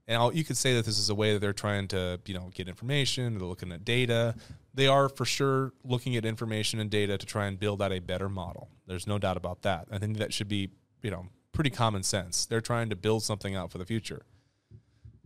[0.07, 2.35] And I'll, you could say that this is a way that they're trying to, you
[2.35, 3.39] know, get information.
[3.39, 4.35] They're looking at data.
[4.75, 8.01] They are for sure looking at information and data to try and build out a
[8.01, 8.69] better model.
[8.87, 9.89] There's no doubt about that.
[9.91, 10.71] I think that should be,
[11.03, 12.45] you know, pretty common sense.
[12.45, 14.27] They're trying to build something out for the future.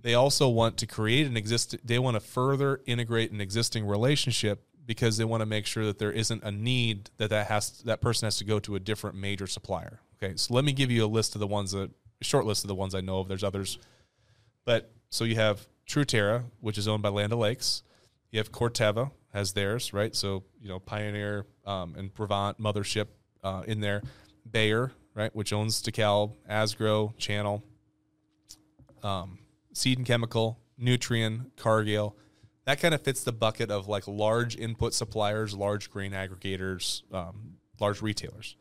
[0.01, 1.77] They also want to create an exist.
[1.85, 5.99] They want to further integrate an existing relationship because they want to make sure that
[5.99, 9.17] there isn't a need that that has that person has to go to a different
[9.17, 10.01] major supplier.
[10.23, 11.91] Okay, so let me give you a list of the ones that
[12.23, 13.29] short list of the ones I know of.
[13.29, 13.79] There's others,
[14.69, 17.83] but so you have Truterra, which is owned by Land O'Lakes.
[18.31, 20.15] You have Corteva has theirs, right?
[20.15, 23.07] So you know Pioneer um, and Brevant Mothership
[23.43, 24.03] uh, in there.
[24.51, 27.65] Bayer, right, which owns DeKalb, Asgrow, Channel,
[29.03, 29.39] um,
[29.73, 32.15] Seed and Chemical, Nutrien, Cargill.
[32.67, 37.55] That kind of fits the bucket of like large input suppliers, large grain aggregators, um,
[37.81, 38.55] large retailers.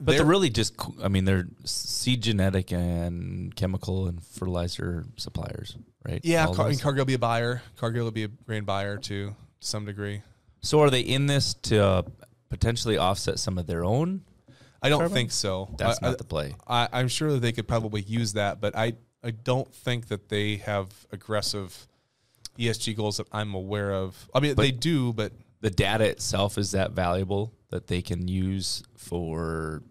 [0.00, 6.20] But they're, really just, I mean, they're seed genetic and chemical and fertilizer suppliers, right?
[6.24, 7.62] Yeah, All Car- Cargill will be a buyer.
[7.76, 10.22] Cargill will be a grain buyer too, to some degree.
[10.62, 12.02] so are they in this to uh,
[12.48, 14.22] potentially offset some of their own?
[14.82, 15.14] I don't Carbon?
[15.14, 15.68] think so.
[15.76, 16.54] That's I, not the play.
[16.66, 20.30] I, I'm sure that they could probably use that, but I I don't think that
[20.30, 21.86] they have aggressive
[22.58, 24.28] ESG goals that I'm aware of.
[24.34, 28.26] I mean, But- they do, but The data itself is that valuable that they can
[28.28, 29.82] use for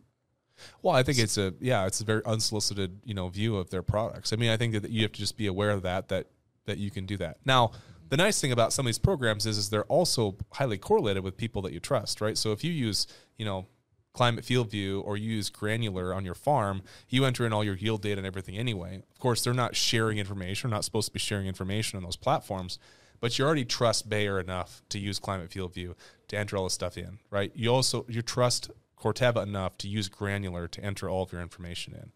[0.82, 3.84] well, I think it's a yeah, it's a very unsolicited you know view of their
[3.84, 4.34] products.
[4.34, 6.28] I mean, I think that you have to just be aware of that that
[6.66, 7.38] that you can do that.
[7.46, 7.72] Now,
[8.10, 11.38] the nice thing about some of these programs is is they're also highly correlated with
[11.38, 12.38] people that you trust, right?
[12.38, 13.68] So if you use you know
[14.14, 17.76] climate field view or you use granular on your farm you enter in all your
[17.76, 21.20] yield data and everything anyway of course they're not sharing information not supposed to be
[21.20, 22.80] sharing information on those platforms
[23.22, 25.96] but you already trust bayer enough to use climate field view
[26.28, 30.10] to enter all this stuff in right you also you trust corteva enough to use
[30.10, 32.12] granular to enter all of your information in.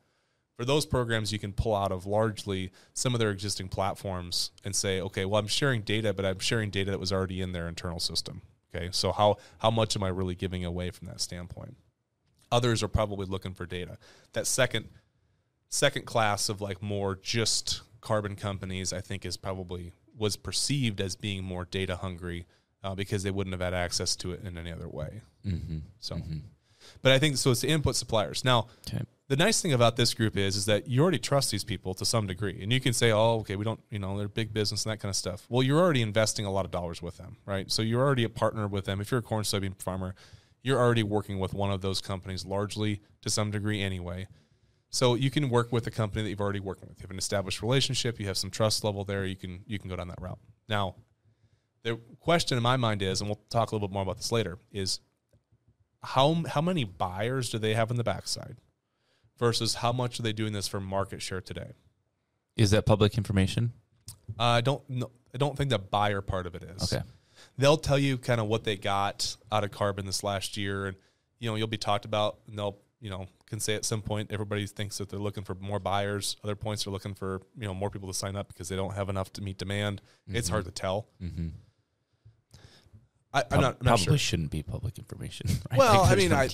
[0.58, 4.76] For those programs you can pull out of largely some of their existing platforms and
[4.76, 7.68] say okay well i'm sharing data but i'm sharing data that was already in their
[7.68, 8.44] internal system
[8.74, 8.90] okay?
[8.92, 11.78] So how how much am i really giving away from that standpoint?
[12.52, 13.98] Others are probably looking for data.
[14.34, 14.90] That second
[15.70, 21.16] second class of like more just carbon companies i think is probably was perceived as
[21.16, 22.46] being more data hungry
[22.84, 25.22] uh, because they wouldn't have had access to it in any other way.
[25.46, 25.80] Mm-hmm.
[26.00, 26.22] so
[27.02, 28.44] but i think so it's the input suppliers.
[28.46, 29.04] Now Okay.
[29.28, 32.06] the nice thing about this group is is that you already trust these people to
[32.06, 32.60] some degree.
[32.62, 35.00] And you can say oh okay we don't you know they're big business and that
[35.00, 35.46] kind of stuff.
[35.50, 37.72] Well you're already investing a lot of dollars with them right?
[37.72, 39.02] So you're already a partner with them.
[39.02, 40.16] If you're a corn soybean farmer
[40.66, 44.28] you're already working with one of those companies largely to some degree anyway.
[44.90, 46.92] So you can work with a company that you've already worked with.
[46.92, 48.20] You have an established relationship.
[48.20, 49.26] You have some trust level there.
[49.26, 50.40] You can you can go down that route.
[50.70, 50.96] Now
[51.84, 54.32] the question in my mind is and we'll talk a little bit more about this
[54.32, 55.00] later is
[56.04, 58.58] how how many buyers do they have in the backside
[59.38, 61.74] versus how much are they doing this for market share today?
[62.56, 63.74] Is that public information?
[64.40, 65.12] Uh, I don't know.
[65.34, 66.94] I don't think the buyer part of it is.
[66.94, 67.04] Okay.
[67.58, 70.98] They'll tell you kind of what they got out of carbon this last year, and
[71.40, 74.32] you know you'll be talked about, and they'll you know can say at some point
[74.32, 76.38] everybody thinks that they're looking for more buyers.
[76.44, 78.94] Other points they're looking for you know more people to sign up because they don't
[78.94, 80.02] have enough to meet demand.
[80.28, 81.08] It's hard to tell.
[81.22, 81.50] Mm-hmm.
[83.34, 84.18] I, I'm not, I'm not probably sure.
[84.18, 85.48] shouldn't be public information.
[85.72, 86.50] I Well, think I mean, I,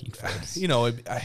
[0.54, 1.24] you know, I,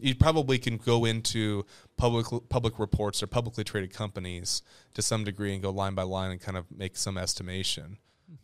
[0.00, 4.62] you probably can go into public public reports or publicly traded companies
[4.94, 7.98] to some degree and go line by line and kind of make some estimation.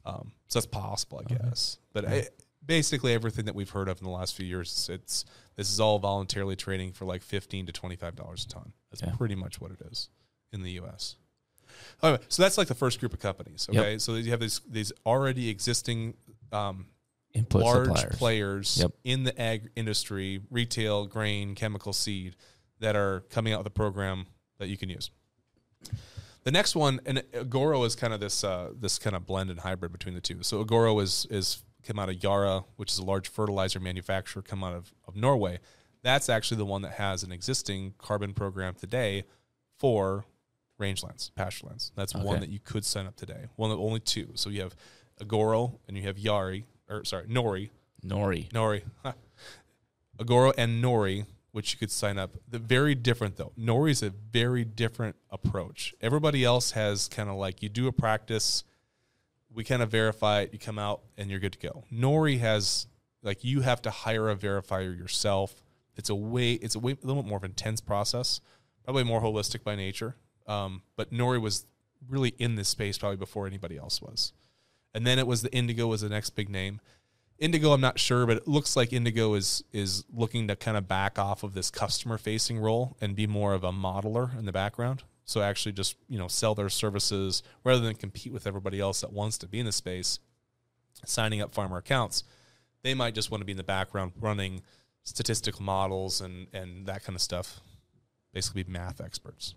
[0.05, 1.79] Um, so that's possible, I guess.
[1.93, 2.29] But I,
[2.65, 5.25] basically, everything that we've heard of in the last few years, it's
[5.57, 8.73] this is all voluntarily trading for like fifteen to twenty five dollars a ton.
[8.91, 9.15] That's Yeah.
[9.17, 10.09] pretty much what it is
[10.53, 11.17] in the U.S.
[12.03, 13.69] So that's like the first group of companies.
[13.71, 13.83] Yep.
[13.83, 16.15] Okay, so you have these these already existing
[16.53, 16.87] um,
[17.33, 18.17] Input large suppliers.
[18.17, 18.93] players Yep.
[19.05, 22.35] in the ag industry, retail, grain, chemical, seed,
[22.81, 24.27] that are coming out with a program
[24.59, 25.11] that you can use.
[26.43, 29.61] The next one, and Agoro is kind of this uh, this kind of blend and
[29.61, 30.43] hybrid between the two.
[30.43, 34.63] So Agoro is is come out of Yara, which is a large fertilizer manufacturer, come
[34.65, 35.59] out of, of Norway.
[36.03, 39.25] That's actually the one that has an existing carbon program today
[39.79, 40.25] for
[40.81, 41.93] rangelands, pasturelands.
[41.95, 43.47] That's one that you could sign up today.
[43.57, 44.31] One of only two.
[44.35, 44.75] So you have
[45.21, 47.71] Agoro and you have Yari, or sorry, Nori,
[48.05, 48.51] Nori.
[48.51, 49.13] Nori, Huh.
[50.19, 52.37] Agoro and Nori, which you could sign up.
[52.49, 53.53] The very different though.
[53.59, 55.95] Nori is a very different approach.
[56.01, 58.65] Everybody else has kind of like you do a practice,
[59.53, 61.85] we kind of verify it, you come out and you're good to go.
[61.93, 62.87] Nori has
[63.23, 65.63] like you have to hire a verifier yourself.
[65.97, 68.41] It's a way it's a way a little bit more of an intense process,
[68.85, 70.17] probably more holistic by nature.
[70.47, 71.67] Um, but Nori was
[72.09, 74.33] really in this space probably before anybody else was.
[74.95, 76.81] And then it was the Indigo was the next big name.
[77.39, 80.87] Indigo, I'm not sure, but it looks like Indigo is is looking to kind of
[80.87, 84.53] back off of this customer facing role and be more of a modeler in the
[84.53, 85.03] background.
[85.25, 89.13] So actually just, you know, sell their services rather than compete with everybody else that
[89.13, 90.19] wants to be in the space,
[91.07, 92.25] signing up farmer accounts.
[92.83, 94.63] They might just want to be in the background running
[95.05, 97.61] statistical models and and that kind of stuff.
[98.35, 99.55] Basically be math experts.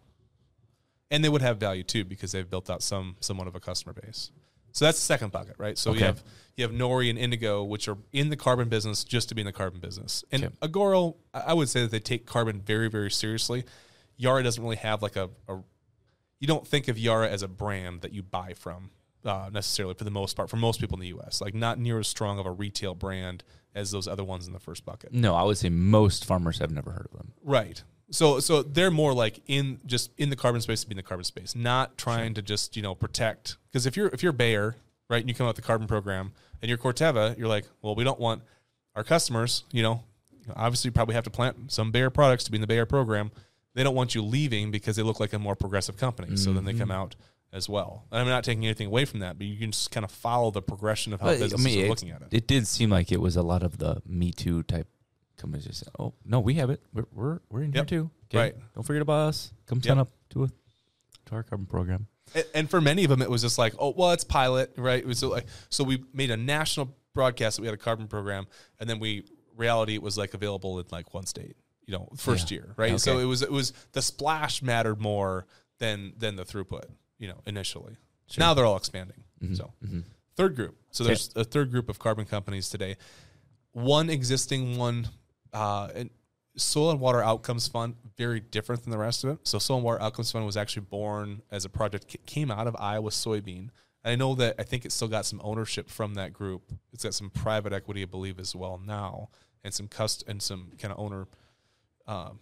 [1.11, 3.93] And they would have value too because they've built out some somewhat of a customer
[3.93, 4.31] base.
[4.73, 5.77] So that's the second bucket, right?
[5.77, 5.99] So Okay.
[5.99, 6.23] you have
[6.55, 9.45] you have Nori and Indigo, which are in the carbon business just to be in
[9.45, 10.23] the carbon business.
[10.31, 10.53] And Okay.
[10.61, 13.63] Agoro, I would say that they take carbon very, very seriously.
[14.17, 15.59] Yara doesn't really have like a, a
[16.39, 18.91] you don't think of Yara as a brand that you buy from
[19.25, 21.39] uh, necessarily for the most part for most people in the U.S.
[21.41, 24.59] Like not near as strong of a retail brand as those other ones in the
[24.59, 25.13] first bucket.
[25.13, 27.31] No, I would say most farmers have never heard of them.
[27.43, 27.83] Right.
[28.11, 31.03] So so they're more like in just in the carbon space to be in the
[31.03, 34.75] carbon space, not trying to just, you know, protect because if you're if you're Bayer,
[35.09, 37.95] right, and you come out with the carbon program and you're Corteva, you're like, well,
[37.95, 38.41] we don't want
[38.95, 40.03] our customers, you know,
[40.55, 43.31] obviously you probably have to plant some Bayer products to be in the Bayer program.
[43.73, 46.37] They don't want you leaving because they look like a more progressive company.
[46.37, 46.91] So then they come mm-hmm.
[46.91, 47.15] out
[47.51, 48.05] as well.
[48.11, 50.51] And I'm not taking anything away from that, but you can just kind of follow
[50.51, 52.27] the progression of how But, businesses are it- looking at it.
[52.31, 54.87] It did seem like it was a lot of the Me Too type
[55.37, 55.65] companies.
[55.65, 56.81] Just say, "Oh no, we have it.
[56.93, 57.89] We're we're, we're in Yep.
[57.89, 58.11] here too.
[58.37, 58.55] Right.
[58.75, 59.51] Don't forget about us.
[59.67, 60.07] Come sign Yep.
[60.07, 63.41] up to a to our carbon program." And, and for many of them, it was
[63.41, 64.99] just like, oh, well, it's pilot, right?
[64.99, 68.07] It was so like, so we made a national broadcast that we had a carbon
[68.07, 68.47] program,
[68.79, 72.49] and then we reality it was like available in like one state, you know, first
[72.49, 72.55] Yeah.
[72.55, 72.99] year, right?
[72.99, 75.45] So it was it was the splash mattered more
[75.79, 76.85] than than the throughput,
[77.19, 77.97] you know, initially.
[78.37, 79.23] Now they're all expanding.
[79.43, 79.53] Mm-hmm.
[79.55, 79.99] So mm-hmm.
[80.35, 80.75] third group.
[80.89, 82.97] So there's a third group of carbon companies today.
[83.73, 85.07] One existing one,
[85.53, 86.09] uh, and
[86.55, 89.39] Soil and Water Outcomes Fund, very different than the rest of it.
[89.43, 92.67] So Soil and Water Outcomes Fund was actually born as a project ca- came out
[92.67, 93.69] of Iowa soybean.
[94.03, 96.71] And I know that I think it's still got some ownership from that group.
[96.91, 99.29] It's got some private equity, I believe, as well now,
[99.63, 101.27] and some cust and some kind of owner.
[102.05, 102.39] Um,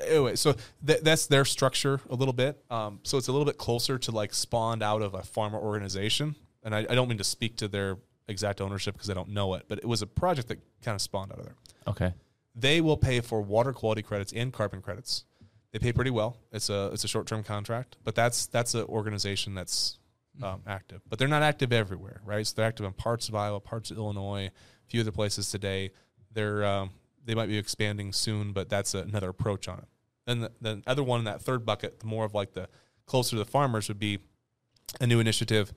[0.00, 0.54] anyway, so
[0.86, 2.62] th- that's their structure a little bit.
[2.70, 6.36] Um, so it's a little bit closer to like spawned out of a farmer organization.
[6.62, 7.96] And I, I don't mean to speak to their
[8.28, 11.00] exact ownership because I don't know it, but it was a project that kind of
[11.02, 11.54] spawned out of there
[11.86, 12.12] Okay.
[12.54, 15.24] they will pay for water quality credits and carbon credits.
[15.72, 16.38] They pay pretty well.
[16.52, 19.98] It's a it's a short term contract, but that's that's an organization that's
[20.42, 21.02] um, active.
[21.08, 22.46] But they're not active everywhere, right?
[22.46, 25.90] So they're active in parts of Iowa, parts of Illinois, a few other places today.
[26.32, 26.90] They're um,
[27.24, 29.84] they might be expanding soon, but that's another approach on it.
[30.26, 32.68] And the, the other one in that third bucket, the more of like the
[33.06, 34.18] closer to the farmers, would be
[35.00, 35.72] a new initiative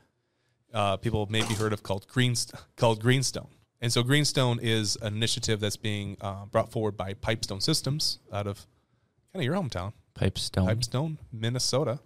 [0.74, 2.36] uh, people may be heard of called Green
[2.76, 3.48] called Greenstone.
[3.82, 8.46] And so Greenstone is an initiative that's being uh, brought forward by Pipestone Systems out
[8.46, 8.66] of
[9.32, 10.66] kind of your hometown, Pipestone.
[10.66, 12.00] Pipestone, Minnesota.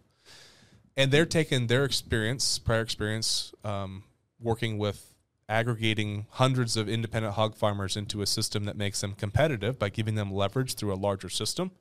[0.95, 4.03] And they're taking their experience, prior experience, um,
[4.39, 5.13] working with
[5.49, 10.15] aggregating hundreds of independent hog farmers into a system that makes them competitive by giving
[10.15, 11.71] them leverage through a larger system,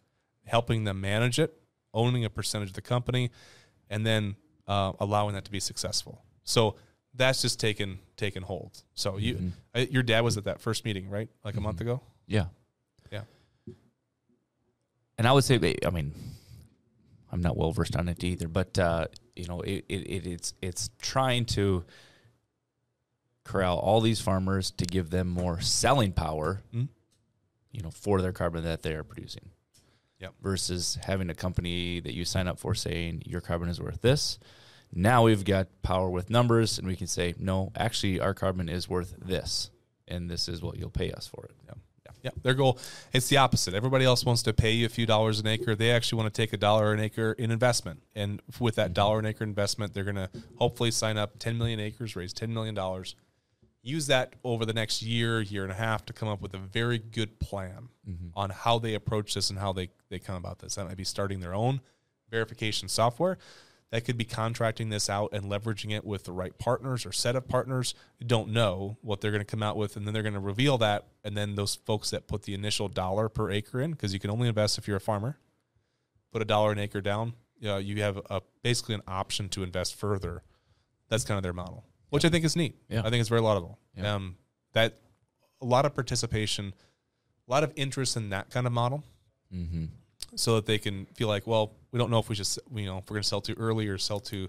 [0.46, 1.54] helping them manage it,
[1.92, 3.30] owning a percentage of the company,
[3.90, 6.24] and then uh, allowing that to be successful.
[6.44, 6.76] So
[7.14, 8.82] that's just taken taken hold.
[8.94, 11.28] So you, uh, your dad was at that first meeting, right?
[11.44, 12.00] Like a month ago.
[12.26, 12.46] Yeah.
[13.10, 13.22] Yeah.
[15.18, 16.14] And I would say, I mean,
[17.30, 20.54] I'm not well versed on it either, but uh, you know, it, it, it it's
[20.62, 21.84] it's trying to
[23.44, 26.88] corral all these farmers to give them more selling power, Mhm.
[27.72, 29.50] you know, for their carbon that they are producing.
[30.20, 30.34] Yep.
[30.40, 34.38] Versus having a company that you sign up for saying your carbon is worth this.
[34.92, 38.88] Now we've got power with numbers, and we can say, no, actually, our carbon is
[38.88, 39.70] worth this,
[40.06, 41.52] and this is what you'll pay us for it.
[41.66, 41.74] Yeah.
[42.22, 42.30] Yeah.
[42.42, 42.78] Their goal,
[43.12, 43.74] it's the opposite.
[43.74, 45.74] Everybody else wants to pay you a few dollars an acre.
[45.74, 48.00] They actually want to take a dollar an acre in investment.
[48.14, 48.92] And with that mm-hmm.
[48.92, 52.50] dollar an acre investment, they're going to hopefully sign up 10 million acres, raise $10
[52.50, 52.78] million,
[53.82, 56.58] use that over the next year, year and a half to come up with a
[56.58, 58.28] very good plan mm-hmm.
[58.34, 60.76] on how they approach this and how they, they come about this.
[60.76, 61.80] That might be starting their own
[62.30, 63.38] verification software.
[63.92, 67.36] That could be contracting this out and leveraging it with the right partners or set
[67.36, 67.94] of partners
[68.26, 69.96] don't know what they're going to come out with.
[69.96, 71.06] And then they're going to reveal that.
[71.22, 74.30] And then those folks that put the initial dollar per acre in, because you can
[74.30, 75.38] only invest if you're a farmer,
[76.32, 77.34] put a dollar an acre down.
[77.60, 80.42] You, know, you have a, basically an option to invest further.
[81.08, 82.74] That's kind of their model, which I think is neat.
[82.88, 83.00] Yeah.
[83.00, 83.78] I think it's very laudable.
[83.96, 84.14] Yeah.
[84.14, 84.36] Um,
[84.72, 84.98] that
[85.60, 86.72] a lot of participation,
[87.46, 89.04] a lot of interest in that kind of model
[89.54, 89.84] Mm-hmm.
[90.34, 92.98] So that they can feel like, well, we don't know if we just, you know,
[92.98, 94.48] if we're going to sell too early or sell too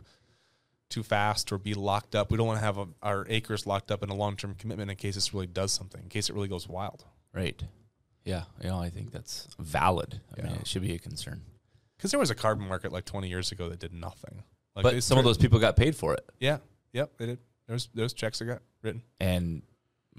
[0.90, 2.30] too fast or be locked up.
[2.30, 4.92] We don't want to have a, our acres locked up in a long term commitment
[4.92, 7.04] in case this really does something, in case it really goes wild.
[7.34, 7.62] Right.
[8.26, 8.44] Yeah.
[8.62, 10.22] You know, I think that's valid.
[10.38, 11.42] I mean, it should be a concern.
[11.98, 14.44] Because there was a carbon market like 20 years ago that did nothing.
[14.76, 16.30] Like but some of those people got paid for it.
[16.40, 16.58] yeah,
[16.92, 17.40] yep, they did.
[17.68, 19.02] There's those checks that got written.
[19.20, 19.64] And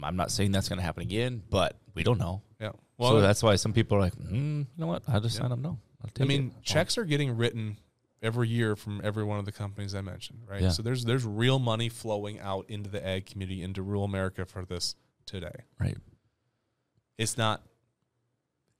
[0.03, 2.43] I'm not saying that's going to happen again, but we don't know.
[2.61, 2.71] Yeah.
[2.99, 5.03] Well, so that's why some people are like, mm, you know what?
[5.09, 5.43] I'll just Yeah.
[5.43, 5.59] sign up.
[5.59, 5.79] No.
[6.03, 6.63] I'll I mean, it.
[6.65, 7.79] checks are getting written
[8.23, 10.63] every year from every one of the companies I mentioned, right?
[10.63, 10.69] Yeah.
[10.71, 14.65] So there's there's real money flowing out into the ag community, into rural America for
[14.65, 15.65] this today.
[15.81, 15.97] Right.
[17.19, 17.63] It's not.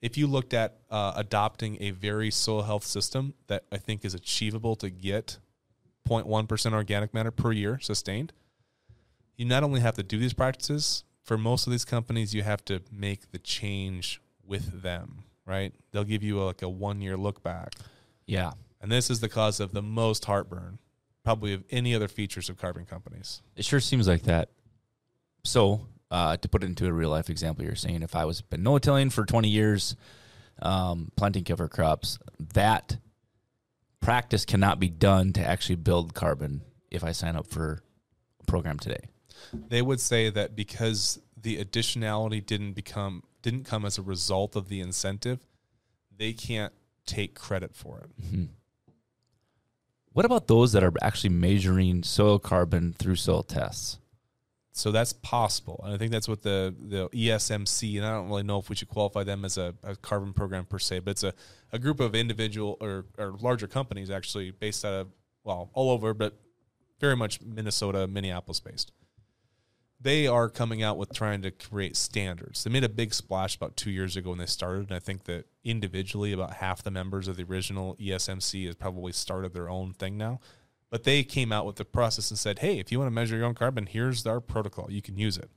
[0.03, 4.13] If you looked at uh, adopting a very soil health system that I think is
[4.13, 5.39] achievable to get
[6.07, 8.33] 0.1% organic matter per year sustained,
[9.37, 12.65] you not only have to do these practices, for most of these companies, you have
[12.67, 15.73] to make the change with them, right?
[15.91, 17.75] They'll give you a, like a one year look back.
[18.27, 18.53] Yeah.
[18.81, 20.79] And this is the cause of the most heartburn,
[21.25, 23.41] probably of any other features of carbon companies.
[23.57, 24.51] It sure seems like that.
[25.43, 28.43] So, uh, to put it into a real life example, you're saying if I was
[28.43, 29.97] been no-tilling for 20 years,
[30.61, 32.19] um, planting cover crops,
[32.53, 32.99] that
[34.01, 36.61] practice cannot be done to actually build carbon
[36.91, 37.83] if I sign up for
[38.41, 39.09] a program today.
[39.53, 44.69] They would say that because the additionality didn't become didn't come as a result of
[44.69, 45.47] the incentive,
[46.17, 46.73] they can't
[47.05, 48.23] take credit for it.
[48.23, 48.45] Mm-hmm.
[50.13, 53.99] What about those that are actually measuring soil carbon through soil tests?
[54.73, 57.97] So that's possible, and I think that's what the the ESMC.
[57.97, 60.65] And I don't really know if we should qualify them as a, a carbon program
[60.65, 61.33] per se, but it's a,
[61.73, 65.09] a group of individual or, or larger companies actually based out of
[65.45, 66.35] well, all over, but
[66.99, 68.91] very much Minnesota, Minneapolis based.
[70.01, 72.65] They are coming out with trying to create standards.
[72.65, 74.89] They made a big splash about two years ago when they started.
[74.89, 79.13] And I think that individually, about half the members of the original ESMC has probably
[79.13, 80.41] started their own thing now.
[80.91, 83.37] But they came out with the process and said, hey, if you want to measure
[83.37, 84.91] your own carbon, here's our protocol.
[84.91, 85.51] You can use it.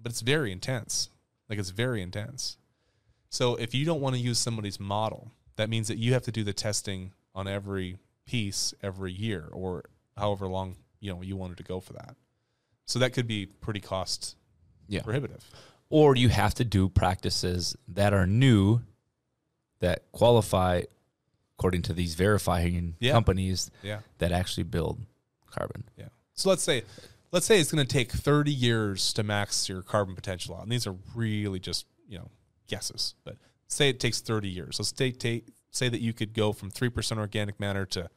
[0.00, 1.10] But it's very intense.
[1.48, 2.56] Like it's very intense.
[3.30, 6.32] So if you don't want to use somebody's model, that means that you have to
[6.32, 9.84] do the testing on every piece every year or
[10.16, 12.14] however long you know you wanted to go for that.
[12.88, 14.34] So that could be pretty cost
[14.88, 15.02] Yeah.
[15.02, 15.44] prohibitive.
[15.90, 18.80] Or you have to do practices that are new
[19.80, 20.82] that qualify
[21.58, 23.12] according to these verifying Yeah.
[23.12, 24.00] companies Yeah.
[24.18, 25.04] that actually build
[25.50, 25.84] carbon.
[25.98, 26.08] Yeah.
[26.34, 26.84] So let's say
[27.30, 30.62] let's say it's going to take 30 years to max your carbon potential out.
[30.62, 32.30] And these are really just, you know,
[32.68, 33.14] guesses.
[33.22, 33.36] But
[33.66, 34.78] say it takes 30 years.
[34.78, 38.08] Let's take, take say that you could go from 3% organic matter to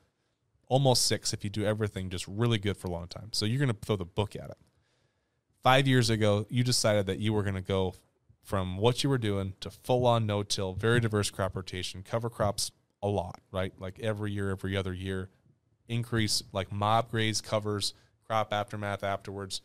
[0.72, 3.28] almost 6 if you do everything just really good for a long time.
[3.34, 4.57] So you're going to throw the book at it.
[5.63, 7.93] 5 years ago, you decided that you were going to go
[8.41, 12.72] from what you were doing to full on no-till, very diverse crop rotation, cover crops
[13.03, 13.74] a lot, right?
[13.80, 15.30] Like every year, every other year,
[15.89, 17.93] increase like mob graze covers,
[18.26, 19.59] crop aftermath afterwards.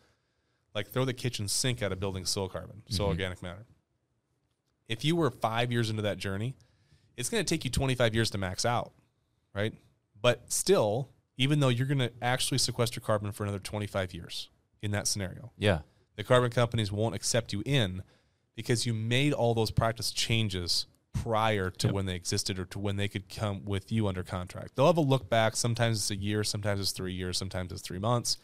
[0.75, 3.11] Like throw the kitchen sink at a building soil carbon, soil mm-hmm.
[3.11, 3.65] organic matter.
[4.89, 6.53] If you were five years into that journey,
[7.15, 8.91] it's going to take you 25 years to max out,
[9.55, 9.73] right?
[10.21, 14.49] But still, even though you're going to actually sequester carbon for another 25 years
[14.81, 15.81] in that scenario, Yeah.
[16.15, 18.03] the carbon companies won't accept you in
[18.55, 21.93] because you made all those practice changes prior to Yep.
[21.93, 24.75] when they existed or to when they could come with you under contract.
[24.75, 25.55] They'll have a look back.
[25.55, 28.37] Sometimes it's a year, sometimes it's three years, sometimes it's three months.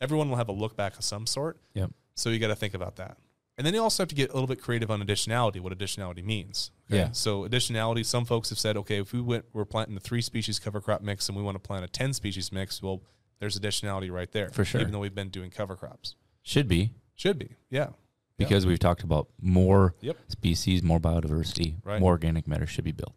[0.00, 1.60] Everyone will have a look back of some sort.
[1.74, 1.92] Yep.
[2.14, 3.16] So you got to think about that.
[3.62, 6.24] And then you also have to get a little bit creative on additionality, what additionality
[6.24, 6.72] means.
[6.88, 7.12] Yeah.
[7.12, 10.58] So additionality, some folks have said, okay, if we went, we're planting a three species
[10.58, 13.02] cover crop mix and we want to plant a 10 species mix, well,
[13.38, 14.48] there's additionality right there.
[14.50, 14.80] For sure.
[14.80, 16.16] Even though we've been doing cover crops.
[16.42, 17.54] Should be Should be.
[17.70, 17.90] Yeah.
[18.36, 20.16] because we've talked about more Yep.
[20.26, 22.00] species, more biodiversity, Right.
[22.00, 23.14] more organic matter should be built.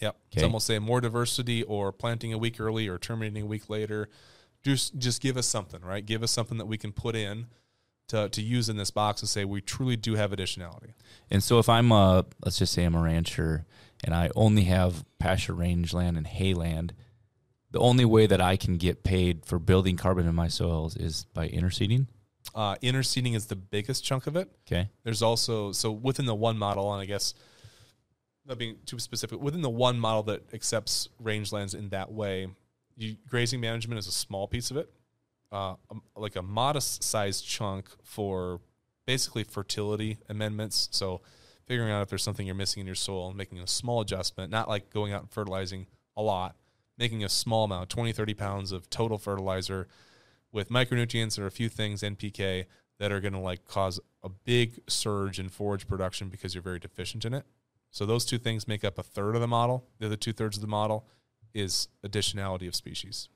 [0.00, 0.16] Yep.
[0.32, 0.42] Okay.
[0.42, 4.08] Some will say more diversity or planting a week early or terminating a week later.
[4.62, 6.06] Just just give us something, right?
[6.06, 7.46] Give us something that we can put in
[8.08, 10.94] to, to use in this box and say we truly do have additionality.
[11.30, 13.66] And so if I'm a, let's just say I'm a rancher
[14.04, 16.90] and I only have pasture rangeland and hayland,
[17.70, 21.26] the only way that I can get paid for building carbon in my soils is
[21.34, 22.06] by interseeding.
[22.54, 24.50] Uh, interseeding is the biggest chunk of it.
[24.66, 24.88] Okay.
[25.04, 27.34] There's also so within the one model, and I guess
[28.46, 32.48] not being too specific, within the one model that accepts rangelands in that way,
[32.96, 34.90] you, grazing management is a small piece of it,
[35.52, 38.60] uh, um, like a modest sized chunk for
[39.06, 40.88] basically fertility amendments.
[40.92, 41.22] So
[41.66, 44.50] figuring out if there's something you're missing in your soil and making a small adjustment,
[44.50, 45.86] not like going out and fertilizing
[46.16, 46.56] a lot,
[46.98, 49.88] making a small amount, 20, 30 pounds of total fertilizer
[50.52, 52.66] with micronutrients or a few things NPK
[52.98, 56.78] that are going to like cause a big surge in forage production because you're very
[56.78, 57.44] deficient in it.
[57.90, 59.86] So those two things make up a third of the model.
[59.98, 61.06] The other two thirds of the model
[61.54, 63.28] is additionality of species.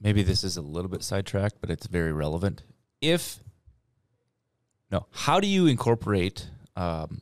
[0.00, 2.62] Maybe this is a little bit sidetracked, but it's very relevant.
[3.00, 3.38] If
[4.90, 7.20] no, how do you incorporate um,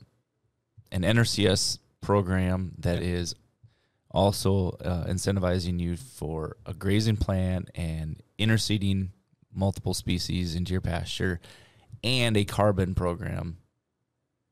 [0.92, 3.34] an NRCS program that is
[4.10, 9.08] also uh, incentivizing you for a grazing plan and interseeding
[9.52, 11.40] multiple species into your pasture
[12.04, 13.56] and a carbon program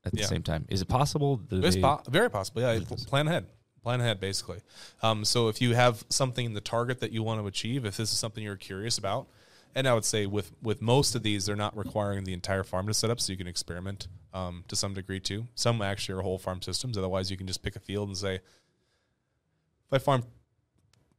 [0.05, 0.27] at the Yeah.
[0.27, 0.67] same time?
[0.69, 1.41] Is it possible?
[1.51, 2.63] It's po- very possible.
[2.63, 3.47] Yeah, plan ahead.
[3.85, 4.61] Plan ahead, basically.
[5.03, 7.99] Um, so if you have something in the target that you want to achieve, if
[7.99, 9.27] this is something you're curious about,
[9.75, 12.87] and I would say with with most of these, they're not requiring the entire farm
[12.87, 15.49] to set up, so you can experiment um, to some degree too.
[15.55, 16.97] Some actually are whole farm systems.
[16.97, 20.23] Otherwise, you can just pick a field and say, if I farm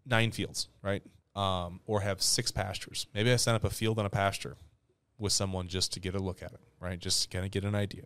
[0.03, 1.03] nine fields, right,
[1.36, 4.57] um, or have six pastures, maybe I set up a field and a pasture
[5.20, 7.76] with someone just to get a look at it, right, just kind of get an
[7.76, 8.05] idea.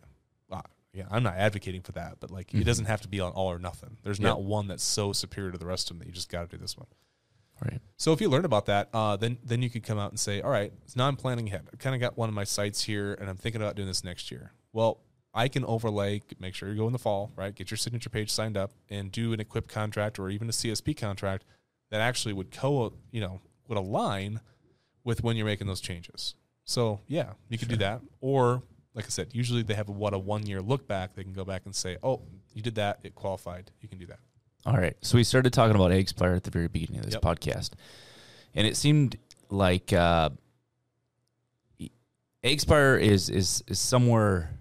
[0.92, 3.32] Ah, yeah, I'm not advocating for that, but like it doesn't have to be on
[3.32, 3.96] all or nothing.
[4.02, 4.26] There's Mm-hmm.
[4.26, 6.56] Not one that's so superior to the rest of them that you just got to
[6.56, 6.86] do this one.
[7.62, 7.80] Right.
[7.96, 10.40] So if you learn about that, uh, then then you could come out and say,
[10.40, 11.68] all right, now I'm planning ahead.
[11.72, 14.02] I've kind of got one of my sites here, and I'm thinking about doing this
[14.02, 14.52] next year.
[14.72, 15.00] Well,
[15.34, 16.22] I can overlay.
[16.38, 17.54] Make sure you go in the fall, right?
[17.54, 20.96] Get your signature page signed up, and do an EQIP contract or even a CSP
[20.96, 21.44] contract
[21.90, 24.40] that actually would co, you know, would align
[25.04, 26.34] with when you're making those changes.
[26.64, 28.62] So yeah, you could do that, or
[28.94, 31.14] like I said, usually they have a, what a one year look back.
[31.14, 32.22] They can go back and say, oh,
[32.54, 33.70] you did that, it qualified.
[33.80, 34.18] You can do that.
[34.66, 34.96] All right.
[35.00, 37.22] So we started talking about AgSpire at the very beginning of this Yep.
[37.22, 37.70] podcast.
[38.54, 39.16] And it seemed
[39.48, 40.30] like uh,
[42.44, 44.58] AgSpire is, is, is somewhere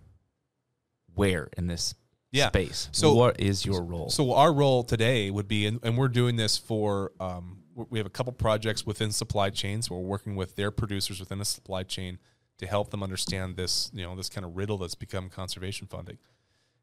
[1.16, 1.96] where in this
[2.32, 2.48] Yeah.
[2.50, 2.90] space?
[2.92, 4.10] So- what is your role?
[4.10, 7.58] So our role today would be, and, and we're doing this for um,
[7.90, 9.90] we have a couple projects within supply chains.
[9.90, 12.20] We're working with their producers within a supply chain
[12.60, 16.18] to help them understand this, you know, this kind of riddle that's become conservation funding,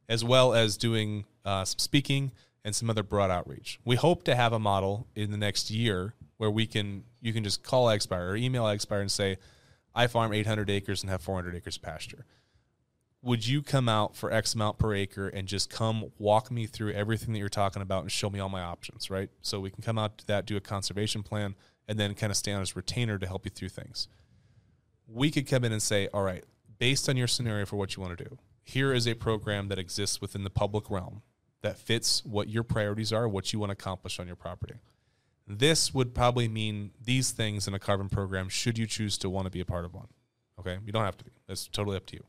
[0.09, 2.33] as well as doing uh, some speaking
[2.65, 3.79] and some other broad outreach.
[3.85, 7.45] We hope to have a model in the next year where we can you can
[7.45, 9.37] just call AgSpire or email AgSpire and say,
[9.95, 12.27] I farm 800 acres and have 400 acres of pasture.
[13.23, 16.93] Would you come out for X amount per acre and just come walk me through
[16.93, 19.31] everything that you're talking about and show me all my options, right?
[19.43, 21.57] So we can come out to that, do a conservation plan,
[21.89, 24.07] and then kind of stand as retainer to help you through things.
[25.07, 26.45] We could come in and say, all right,
[26.79, 29.79] based on your scenario for what you want to do, here is a program that
[29.79, 31.23] exists within the public realm
[31.63, 34.75] that fits what your priorities are, what you want to accomplish on your property.
[35.47, 39.47] This would probably mean these things in a carbon program should you choose to want
[39.47, 40.09] to be a part of one.
[40.59, 41.31] Okay, you don't have to be.
[41.47, 42.25] That's totally up to you.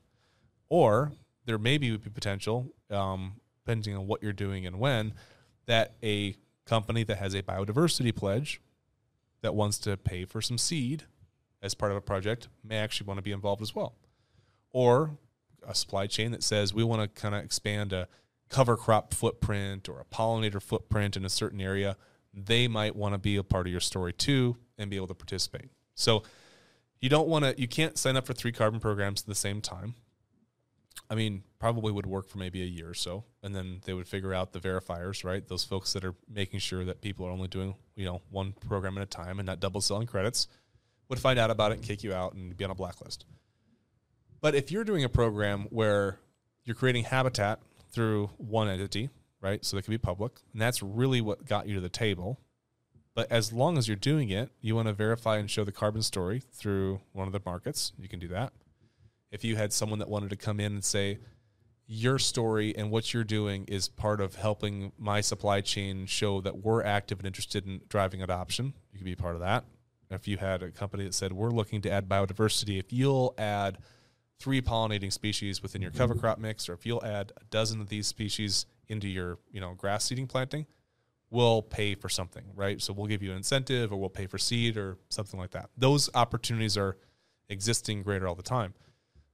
[0.69, 1.11] Or
[1.45, 3.33] there may be potential, um,
[3.65, 5.13] depending on what you're doing and when,
[5.65, 8.61] that a company that has a biodiversity pledge
[9.41, 11.03] that wants to pay for some seed
[11.61, 13.95] as part of a project may actually want to be involved as well.
[14.71, 15.17] Or
[15.67, 18.07] a supply chain that says we want to kind of expand a
[18.49, 21.97] cover crop footprint or a pollinator footprint in a certain area
[22.37, 25.15] they might want to be a part of your story too and be able to
[25.15, 25.69] participate.
[25.95, 26.23] So
[27.01, 29.61] you don't want to, you can't sign up for three carbon programs at the same
[29.61, 29.95] time.
[31.09, 34.07] I mean, probably would work for maybe a year or so, and then they would
[34.07, 35.47] figure out the verifiers, right?
[35.47, 38.97] Those folks that are making sure that people are only doing, you know, one program
[38.97, 40.47] at a time and not double selling credits
[41.09, 43.25] would find out about it and kick you out and be on a blacklist.
[44.41, 46.19] But if you're doing a program where
[46.63, 47.59] you're creating habitat
[47.91, 49.09] through one entity,
[49.41, 49.63] right?
[49.63, 50.33] So they can be public.
[50.53, 52.39] And that's really what got you to the table.
[53.15, 56.03] But as long as you're doing it, you want to verify and show the carbon
[56.03, 57.93] story through one of the markets.
[57.97, 58.53] You can do that.
[59.31, 61.19] If you had someone that wanted to come in and say,
[61.87, 66.63] your story and what you're doing is part of helping my supply chain show that
[66.63, 69.63] we're active and interested in driving adoption, you can be part of that.
[70.09, 73.77] If you had a company that said, we're looking to add biodiversity, if you'll add
[74.39, 77.89] three pollinating species within your cover crop mix, or if you'll add a dozen of
[77.89, 80.65] these species into your you know grass seeding planting,
[81.29, 82.81] we'll pay for something, right?
[82.81, 85.69] So we'll give you an incentive, or we'll pay for seed, or something like that.
[85.77, 86.97] Those opportunities are
[87.49, 88.73] existing greater all the time.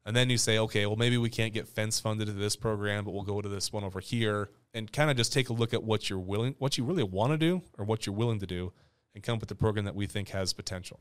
[0.05, 3.05] And then you say, okay, well maybe we can't get fence funded to this program,
[3.05, 5.74] but we'll go to this one over here, and kind of just take a look
[5.74, 8.47] at what you're willing, what you really want to do, or what you're willing to
[8.47, 8.74] do,
[9.14, 10.99] and come up with the program that we think has potential.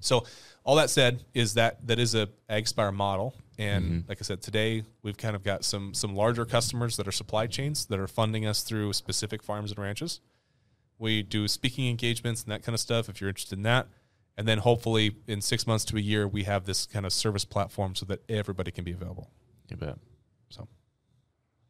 [0.00, 0.24] So
[0.64, 4.08] all that said is that that is a AgSpire model, and mm-hmm.
[4.08, 7.46] like I said, today we've kind of got some some larger customers that are supply
[7.46, 10.20] chains that are funding us through specific farms and ranches.
[10.98, 13.08] We do speaking engagements and that kind of stuff.
[13.08, 13.88] If you're interested in that,
[14.36, 17.44] and then hopefully in six months to a year, we have this kind of service
[17.44, 19.30] platform so that everybody can be available.
[19.68, 19.98] You bet.
[20.48, 20.68] So,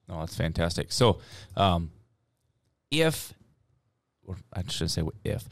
[0.09, 0.93] no, that's fantastic.
[0.93, 1.21] So,
[1.57, 1.91] um,
[2.91, 3.33] if
[4.27, 5.49] or I shouldn't say if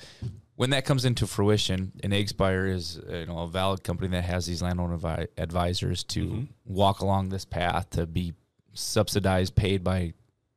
[0.60, 4.44] when that comes into fruition, an AgSpire is you know a valid company that has
[4.44, 6.44] these landowner vi- advisors to mm-hmm.
[6.66, 8.34] walk along this path to be
[8.74, 10.12] subsidized, paid by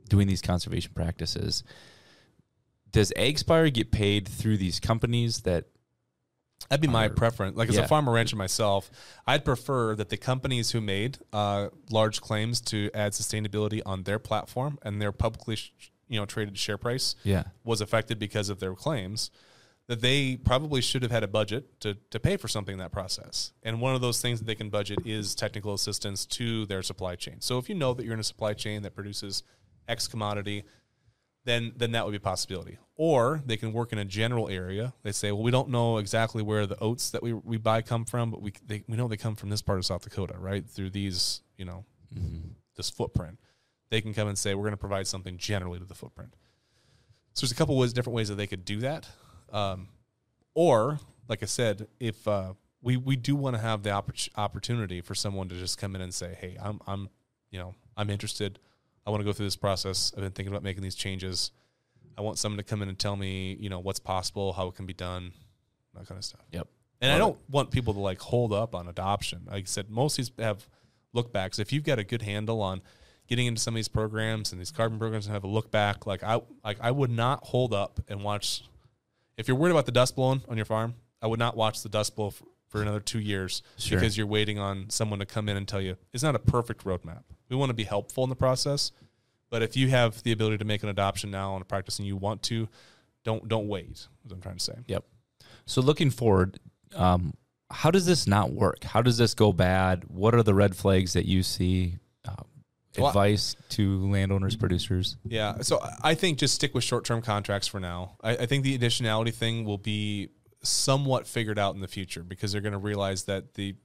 [0.09, 1.63] doing these conservation practices.
[2.91, 5.67] Does AgSpire get paid through these companies that?
[6.69, 7.55] That'd be my preference.
[7.55, 7.83] Like as yeah.
[7.83, 8.91] a farmer rancher myself,
[9.25, 14.19] I'd prefer that the companies who made uh, large claims to add sustainability on their
[14.19, 15.71] platform and their publicly, sh-
[16.13, 17.43] you know, traded share price, yeah.
[17.63, 19.31] was affected because of their claims
[19.87, 22.91] that they probably should have had a budget to, to pay for something in that
[22.91, 23.51] process.
[23.63, 27.15] And one of those things that they can budget is technical assistance to their supply
[27.15, 27.41] chain.
[27.41, 29.43] So if you know that you're in a supply chain that produces
[29.87, 30.63] X commodity,
[31.45, 32.77] then then that would be a possibility.
[32.95, 34.93] Or they can work in a general area.
[35.03, 38.05] They say, well, we don't know exactly where the oats that we, we buy come
[38.05, 40.65] from, but we they, we know they come from this part of South Dakota, right?
[40.65, 41.83] Through these, you know,
[42.15, 42.51] mm-hmm.
[42.77, 43.37] this footprint.
[43.93, 46.33] They can come and say, we're going to provide something generally to the footprint.
[47.33, 49.07] So there's a couple ways, different ways that they could do that.
[49.51, 49.89] Um,
[50.55, 54.99] or, like I said, if uh, we we do want to have the oppor- opportunity
[54.99, 57.07] for someone to just come in and say, "Hey, I'm I'm
[57.51, 58.57] you know I'm interested.
[59.05, 60.11] I want to go through this process.
[60.17, 61.51] I've been thinking about making these changes.
[62.17, 64.73] I want someone to come in and tell me, you know, what's possible, how it
[64.73, 65.33] can be done,
[65.93, 66.67] that kind of stuff." Yep.
[66.99, 69.43] And I don't want people to like hold up on adoption.
[69.51, 70.67] Like I said, most of these have
[71.13, 71.59] look backs.
[71.59, 72.81] If you've got a good handle on
[73.27, 76.05] getting into some of these programs and these carbon programs and have a look back,
[76.05, 78.63] like I like I would not hold up and watch
[79.37, 81.89] if you're worried about the dust blowing on your farm, I would not watch the
[81.89, 83.97] dust blow for, for another two years sure.
[83.97, 86.83] because you're waiting on someone to come in and tell you it's not a perfect
[86.83, 87.23] roadmap.
[87.49, 88.91] We want to be helpful in the process,
[89.49, 92.07] but if you have the ability to make an adoption now on a practice and
[92.07, 92.67] you want to,
[93.23, 94.07] don't don't wait.
[94.25, 94.75] As I'm trying to say.
[94.87, 95.05] Yep.
[95.65, 96.59] So looking forward,
[96.95, 97.33] um,
[97.69, 98.83] how does this not work?
[98.83, 100.05] How does this go bad?
[100.07, 101.97] What are the red flags that you see?
[102.27, 102.43] Uh,
[103.01, 105.17] Well, advice to landowners, producers?
[105.25, 105.61] Yeah.
[105.61, 108.17] So I- I think just stick with short term contracts for now.
[108.23, 110.29] I, I think the additionality thing will be
[110.61, 113.75] somewhat figured out in the future because they're going to realize that the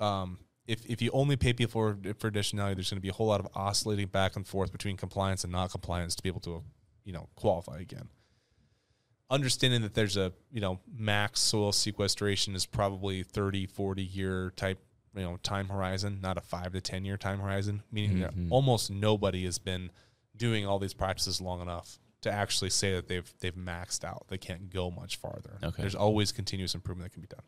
[0.00, 3.12] um, if, if you only pay people for, for additionality, there's going to be a
[3.12, 6.40] whole lot of oscillating back and forth between compliance and not compliance to be able
[6.40, 6.62] to,
[7.04, 8.08] you know, qualify again.
[9.30, 14.78] Understanding that there's a, you know, max soil sequestration is probably 30, 40 year type,
[15.14, 18.48] you know, time horizon, not a five to 10 year time horizon, meaning that Mhm.
[18.50, 19.90] almost nobody has been
[20.36, 24.26] doing all these practices long enough to actually say that they've they've maxed out.
[24.28, 25.58] They can't go much farther.
[25.62, 25.82] Okay.
[25.82, 27.42] There's always continuous improvement that can be done.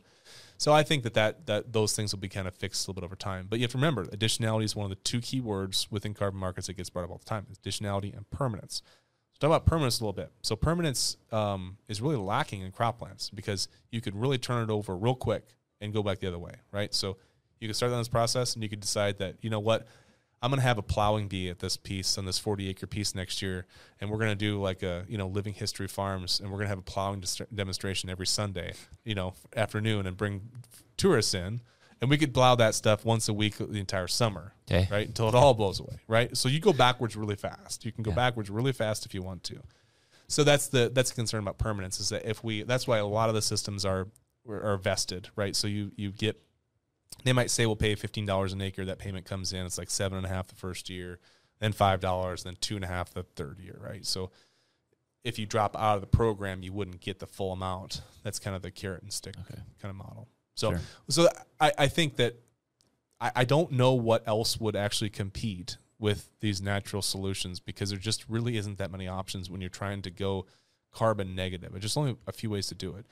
[0.59, 3.01] So I think that, that that those things will be kind of fixed a little
[3.01, 3.47] bit over time.
[3.49, 6.39] But you have to remember, additionality is one of the two key words within carbon
[6.39, 8.83] markets that gets brought up all the time: is additionality and permanence.
[9.33, 10.31] So talk about permanence a little bit.
[10.43, 14.97] So permanence um, is really lacking in croplands because you could really turn it over
[14.97, 15.49] real quick
[15.81, 16.95] and go back the other way, right?
[16.95, 17.17] So
[17.61, 19.87] you could start on this process and you could decide that you know what
[20.43, 23.15] I'm going to have a plowing bee at this piece on this 40 acre piece
[23.15, 23.67] next year,
[24.01, 26.67] and we're going to do like a you know living history farms, and we're going
[26.67, 30.43] to have a plowing dis- demonstration every Sunday, you know afternoon, and bring
[30.99, 31.63] tourists in,
[32.01, 34.87] and we could plow that stuff once a week the entire summer, Okay.
[34.91, 36.37] right until it all blows away, right?
[36.37, 37.85] So you go backwards really fast.
[37.87, 38.17] You can go Yeah.
[38.17, 39.63] backwards really fast if you want to.
[40.29, 43.07] So that's the that's a concern about permanence is that if we that's why a
[43.07, 44.09] lot of the systems are
[44.49, 45.57] are vested, right?
[45.57, 46.41] So you you get
[47.25, 48.85] they might say we'll pay fifteen dollars an acre.
[48.85, 49.65] That payment comes in.
[49.67, 51.19] It's like seven and a half the first year,
[51.61, 54.05] then five dollars, then two and a half the third year, right?
[54.07, 54.31] So
[55.25, 58.03] if you drop out of the program, you wouldn't get the full amount.
[58.23, 59.61] That's kind of the carrot and stick Okay.
[59.83, 60.29] kind of model.
[60.55, 60.81] So Sure.
[61.09, 61.29] so
[61.61, 62.37] I, I think that
[63.21, 67.99] I, I don't know what else would actually compete with these natural solutions because there
[67.99, 70.47] just really isn't that many options when you're trying to go
[70.93, 71.73] carbon negative.
[71.73, 73.07] There's just only a few ways to do it.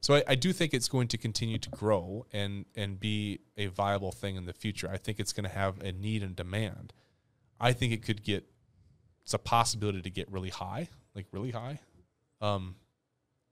[0.00, 3.66] So I, I do think it's going to continue to grow and and be a
[3.66, 4.88] viable thing in the future.
[4.90, 6.92] I think it's going to have a need and demand.
[7.58, 8.44] I think it could get
[9.22, 11.80] it's a possibility to get really high, like really high.
[12.40, 12.76] Um,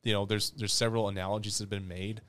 [0.04, 2.20] you know, there's there's several analogies that have been made.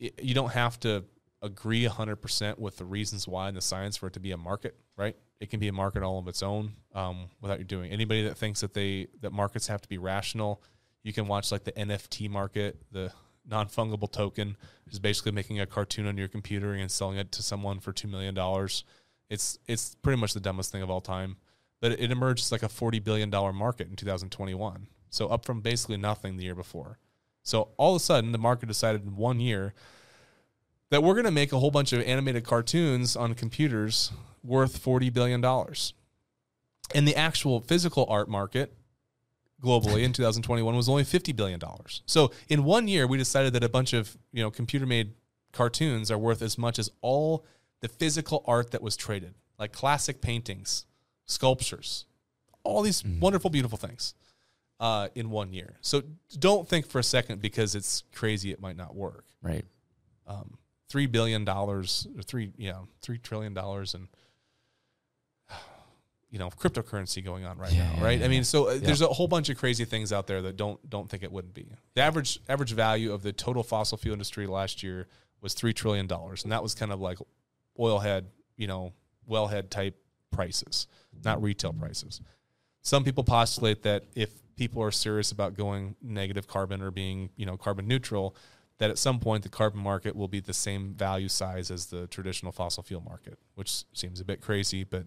[0.00, 1.04] Y- You don't have to
[1.40, 4.74] agree 100% with the reasons why and the science for it to be a market,
[4.96, 5.14] right?
[5.40, 7.90] It can be a market all of its own um, without you doing.
[7.92, 10.62] Anybody that thinks that they that markets have to be rational,
[11.04, 13.12] you can watch like the NFT market, the
[13.48, 14.56] non fungible token
[14.90, 18.08] is basically making a cartoon on your computer and selling it to someone for two
[18.08, 18.84] million dollars.
[19.30, 21.36] It's it's pretty much the dumbest thing of all time,
[21.80, 24.88] but it, emerged as like a forty billion dollar market in 2021.
[25.10, 26.98] So up from basically nothing the year before.
[27.42, 29.74] So all of a sudden, the market decided in one year
[30.90, 35.12] that we're going to make a whole bunch of animated cartoons on computers worth $40
[35.12, 35.44] billion.
[36.94, 38.74] And the actual physical art market
[39.64, 41.60] globally in 2021 was only $50 billion.
[42.06, 45.14] So in one year, we decided that a bunch of, you know, computer made
[45.52, 47.44] cartoons are worth as much as all
[47.80, 50.86] the physical art that was traded, like classic paintings,
[51.26, 52.06] sculptures,
[52.62, 54.14] all these wonderful, beautiful things
[54.80, 55.76] uh, in one year.
[55.80, 56.02] So
[56.38, 59.64] don't think for a second because it's crazy, it might not work Right.
[60.26, 60.58] um,
[60.88, 64.08] three billion dollars or three you know three trillion dollars and
[66.34, 68.18] you know cryptocurrency going on right Yeah, now right?
[68.18, 68.78] Yeah, i mean so uh, Yeah.
[68.86, 71.54] there's a whole bunch of crazy things out there that don't don't think it wouldn't
[71.54, 71.66] be.
[71.94, 75.06] The average average value of the total fossil fuel industry last year
[75.40, 77.18] was three trillion dollars and that was kind of like
[77.78, 78.26] oil head
[78.56, 78.92] you know
[79.30, 79.94] wellhead type
[80.32, 80.88] prices
[81.24, 82.20] not retail prices.
[82.82, 87.46] Some people postulate that if people are serious about going negative carbon or being you
[87.46, 88.34] know carbon neutral
[88.78, 92.08] that at some point the carbon market will be the same value size as the
[92.08, 95.06] traditional fossil fuel market which seems a bit crazy but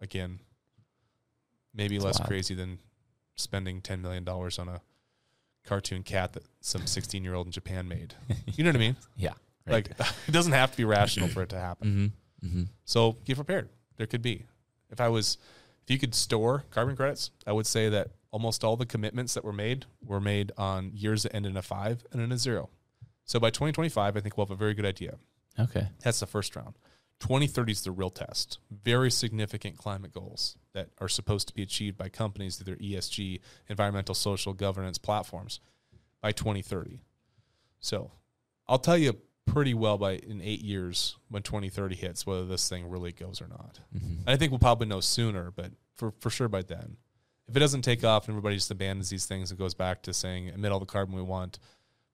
[0.00, 0.38] again
[1.78, 2.28] maybe It's less wild.
[2.28, 2.78] crazy than
[3.36, 4.82] spending 10 million dollars on a
[5.64, 8.14] cartoon cat that some 16 year old in japan made
[8.46, 9.32] you know what i mean Yeah.
[9.66, 9.90] like
[10.28, 12.12] it doesn't have to be rational for it to happen
[12.42, 12.46] Mm-hmm.
[12.48, 12.62] Mm-hmm.
[12.84, 13.68] so get prepared.
[13.96, 14.44] There could be.
[14.90, 15.38] If I was,
[15.82, 19.42] if you could store carbon credits, I would say that almost all the commitments that
[19.44, 22.70] were made were made on years that end in a five and in a zero.
[23.24, 25.16] So by 2025, I think we'll have a very good idea.
[25.58, 25.88] Okay.
[26.04, 26.78] That's the first round.
[27.20, 28.58] 2030 is the real test.
[28.70, 33.40] Very significant climate goals that are supposed to be achieved by companies through their ESG,
[33.68, 35.60] environmental, social governance platforms
[36.20, 37.00] by 2030.
[37.80, 38.12] So
[38.68, 39.16] I'll tell you
[39.46, 43.48] pretty well by in eight years when 2030 hits whether this thing really goes or
[43.48, 43.80] not.
[43.96, 44.20] Mm-hmm.
[44.20, 46.96] And I think we'll probably know sooner, but for, for sure by then.
[47.48, 50.12] If it doesn't take off and everybody just abandons these things and goes back to
[50.12, 51.58] saying emit all the carbon we want,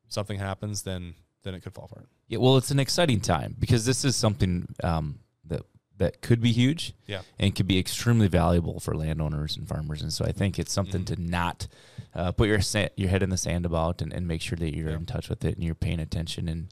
[0.09, 1.14] something happens, then
[1.45, 2.09] then it could fall apart.
[2.28, 5.62] Yeah, well, it's an exciting time because this is something um, that
[5.99, 7.20] that could be huge Yeah.
[7.38, 10.03] and could be extremely valuable for landowners and farmers.
[10.03, 11.14] And so I think it's something Mhm.
[11.14, 11.68] to not
[12.14, 14.74] uh, put your sa- your head in the sand about and, and make sure that
[14.74, 14.97] you're Yeah.
[14.97, 16.68] in touch with it and you're paying attention and.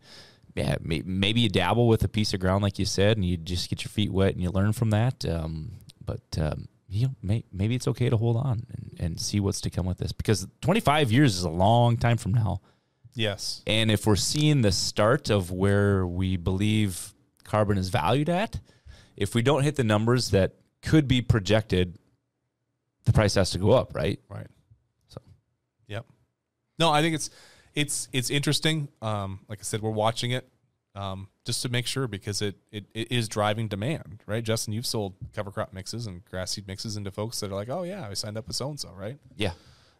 [0.54, 3.38] Yeah, may- maybe you dabble with a piece of ground, like you said, and you
[3.38, 5.24] just get your feet wet and you learn from that.
[5.24, 9.40] Um, but um, you know, may, maybe it's okay to hold on and, and see
[9.40, 12.60] what's to come with this because 25 years is a long time from now.
[13.14, 13.62] Yes.
[13.66, 17.12] And if we're seeing the start of where we believe
[17.44, 18.60] carbon is valued at,
[19.16, 21.98] if we don't hit the numbers that could be projected,
[23.04, 24.18] the price has to go up, right?
[24.28, 24.46] Right.
[25.08, 25.20] So.
[25.88, 26.06] Yep.
[26.78, 27.30] No, I think it's
[27.74, 28.88] it's it's interesting.
[29.00, 30.48] Um, like I said, we're watching it
[30.94, 34.42] um, just to make sure because it, it it is driving demand, right?
[34.42, 37.68] Justin, you've sold cover crop mixes and grass seed mixes into folks that are like,
[37.68, 39.18] oh yeah, I signed up with so and so, right?
[39.36, 39.52] Yeah,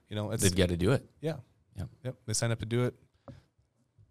[0.09, 1.05] You know, it's they've got to do it.
[1.21, 1.37] yeah,
[1.77, 1.89] Yep.
[2.05, 2.15] yep.
[2.27, 2.95] They signed up to do it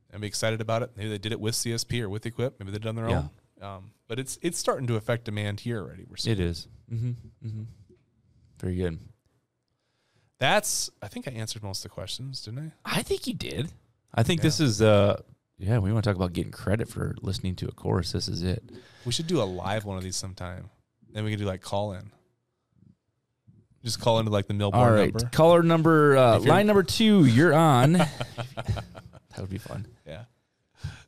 [0.09, 0.91] and be excited about it.
[0.95, 2.53] Maybe they did it with CSP or with EQIP.
[2.59, 3.17] Maybe they've done their Yeah.
[3.17, 3.29] own.
[3.61, 6.05] Um, but it's it's starting to affect demand here already.
[6.09, 6.67] We're seeing It is.
[6.91, 7.11] Mm-hmm.
[7.47, 7.63] Mm-hmm.
[8.59, 8.99] Very good.
[10.39, 10.89] that's.
[11.01, 12.99] I think I answered most of the questions, didn't I?
[12.99, 13.71] I think you did.
[14.13, 15.21] I think this is uh
[15.57, 18.11] yeah, we want to talk about getting credit for listening to a course.
[18.13, 18.63] This is it.
[19.05, 20.69] We should do a live one of these sometime.
[21.13, 22.11] Then we can do like call in.
[23.83, 25.13] Just call into like the Millborn All right.
[25.13, 25.29] number.
[25.31, 27.93] Caller number uh, If you're- line number 2, you're on.
[28.55, 28.83] that
[29.37, 29.87] would be fun.
[30.05, 30.23] Yeah.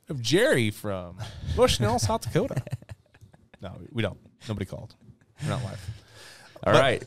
[0.09, 1.17] Of Jerry from
[1.55, 2.61] Bushnell, South Dakota.
[3.61, 4.17] No, we don't.
[4.49, 4.95] Nobody called.
[5.41, 5.89] We're not live.
[6.65, 7.03] All But- right.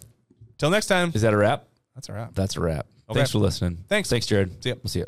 [0.58, 1.12] Till next time.
[1.14, 1.66] Is that a wrap?
[1.94, 2.34] That's a wrap.
[2.34, 2.86] That's a wrap.
[3.10, 3.18] Okay.
[3.18, 3.84] Thanks for listening.
[3.88, 4.08] Thanks.
[4.08, 4.62] Thanks, Jared.
[4.62, 4.76] See ya.
[4.82, 5.06] We'll see you.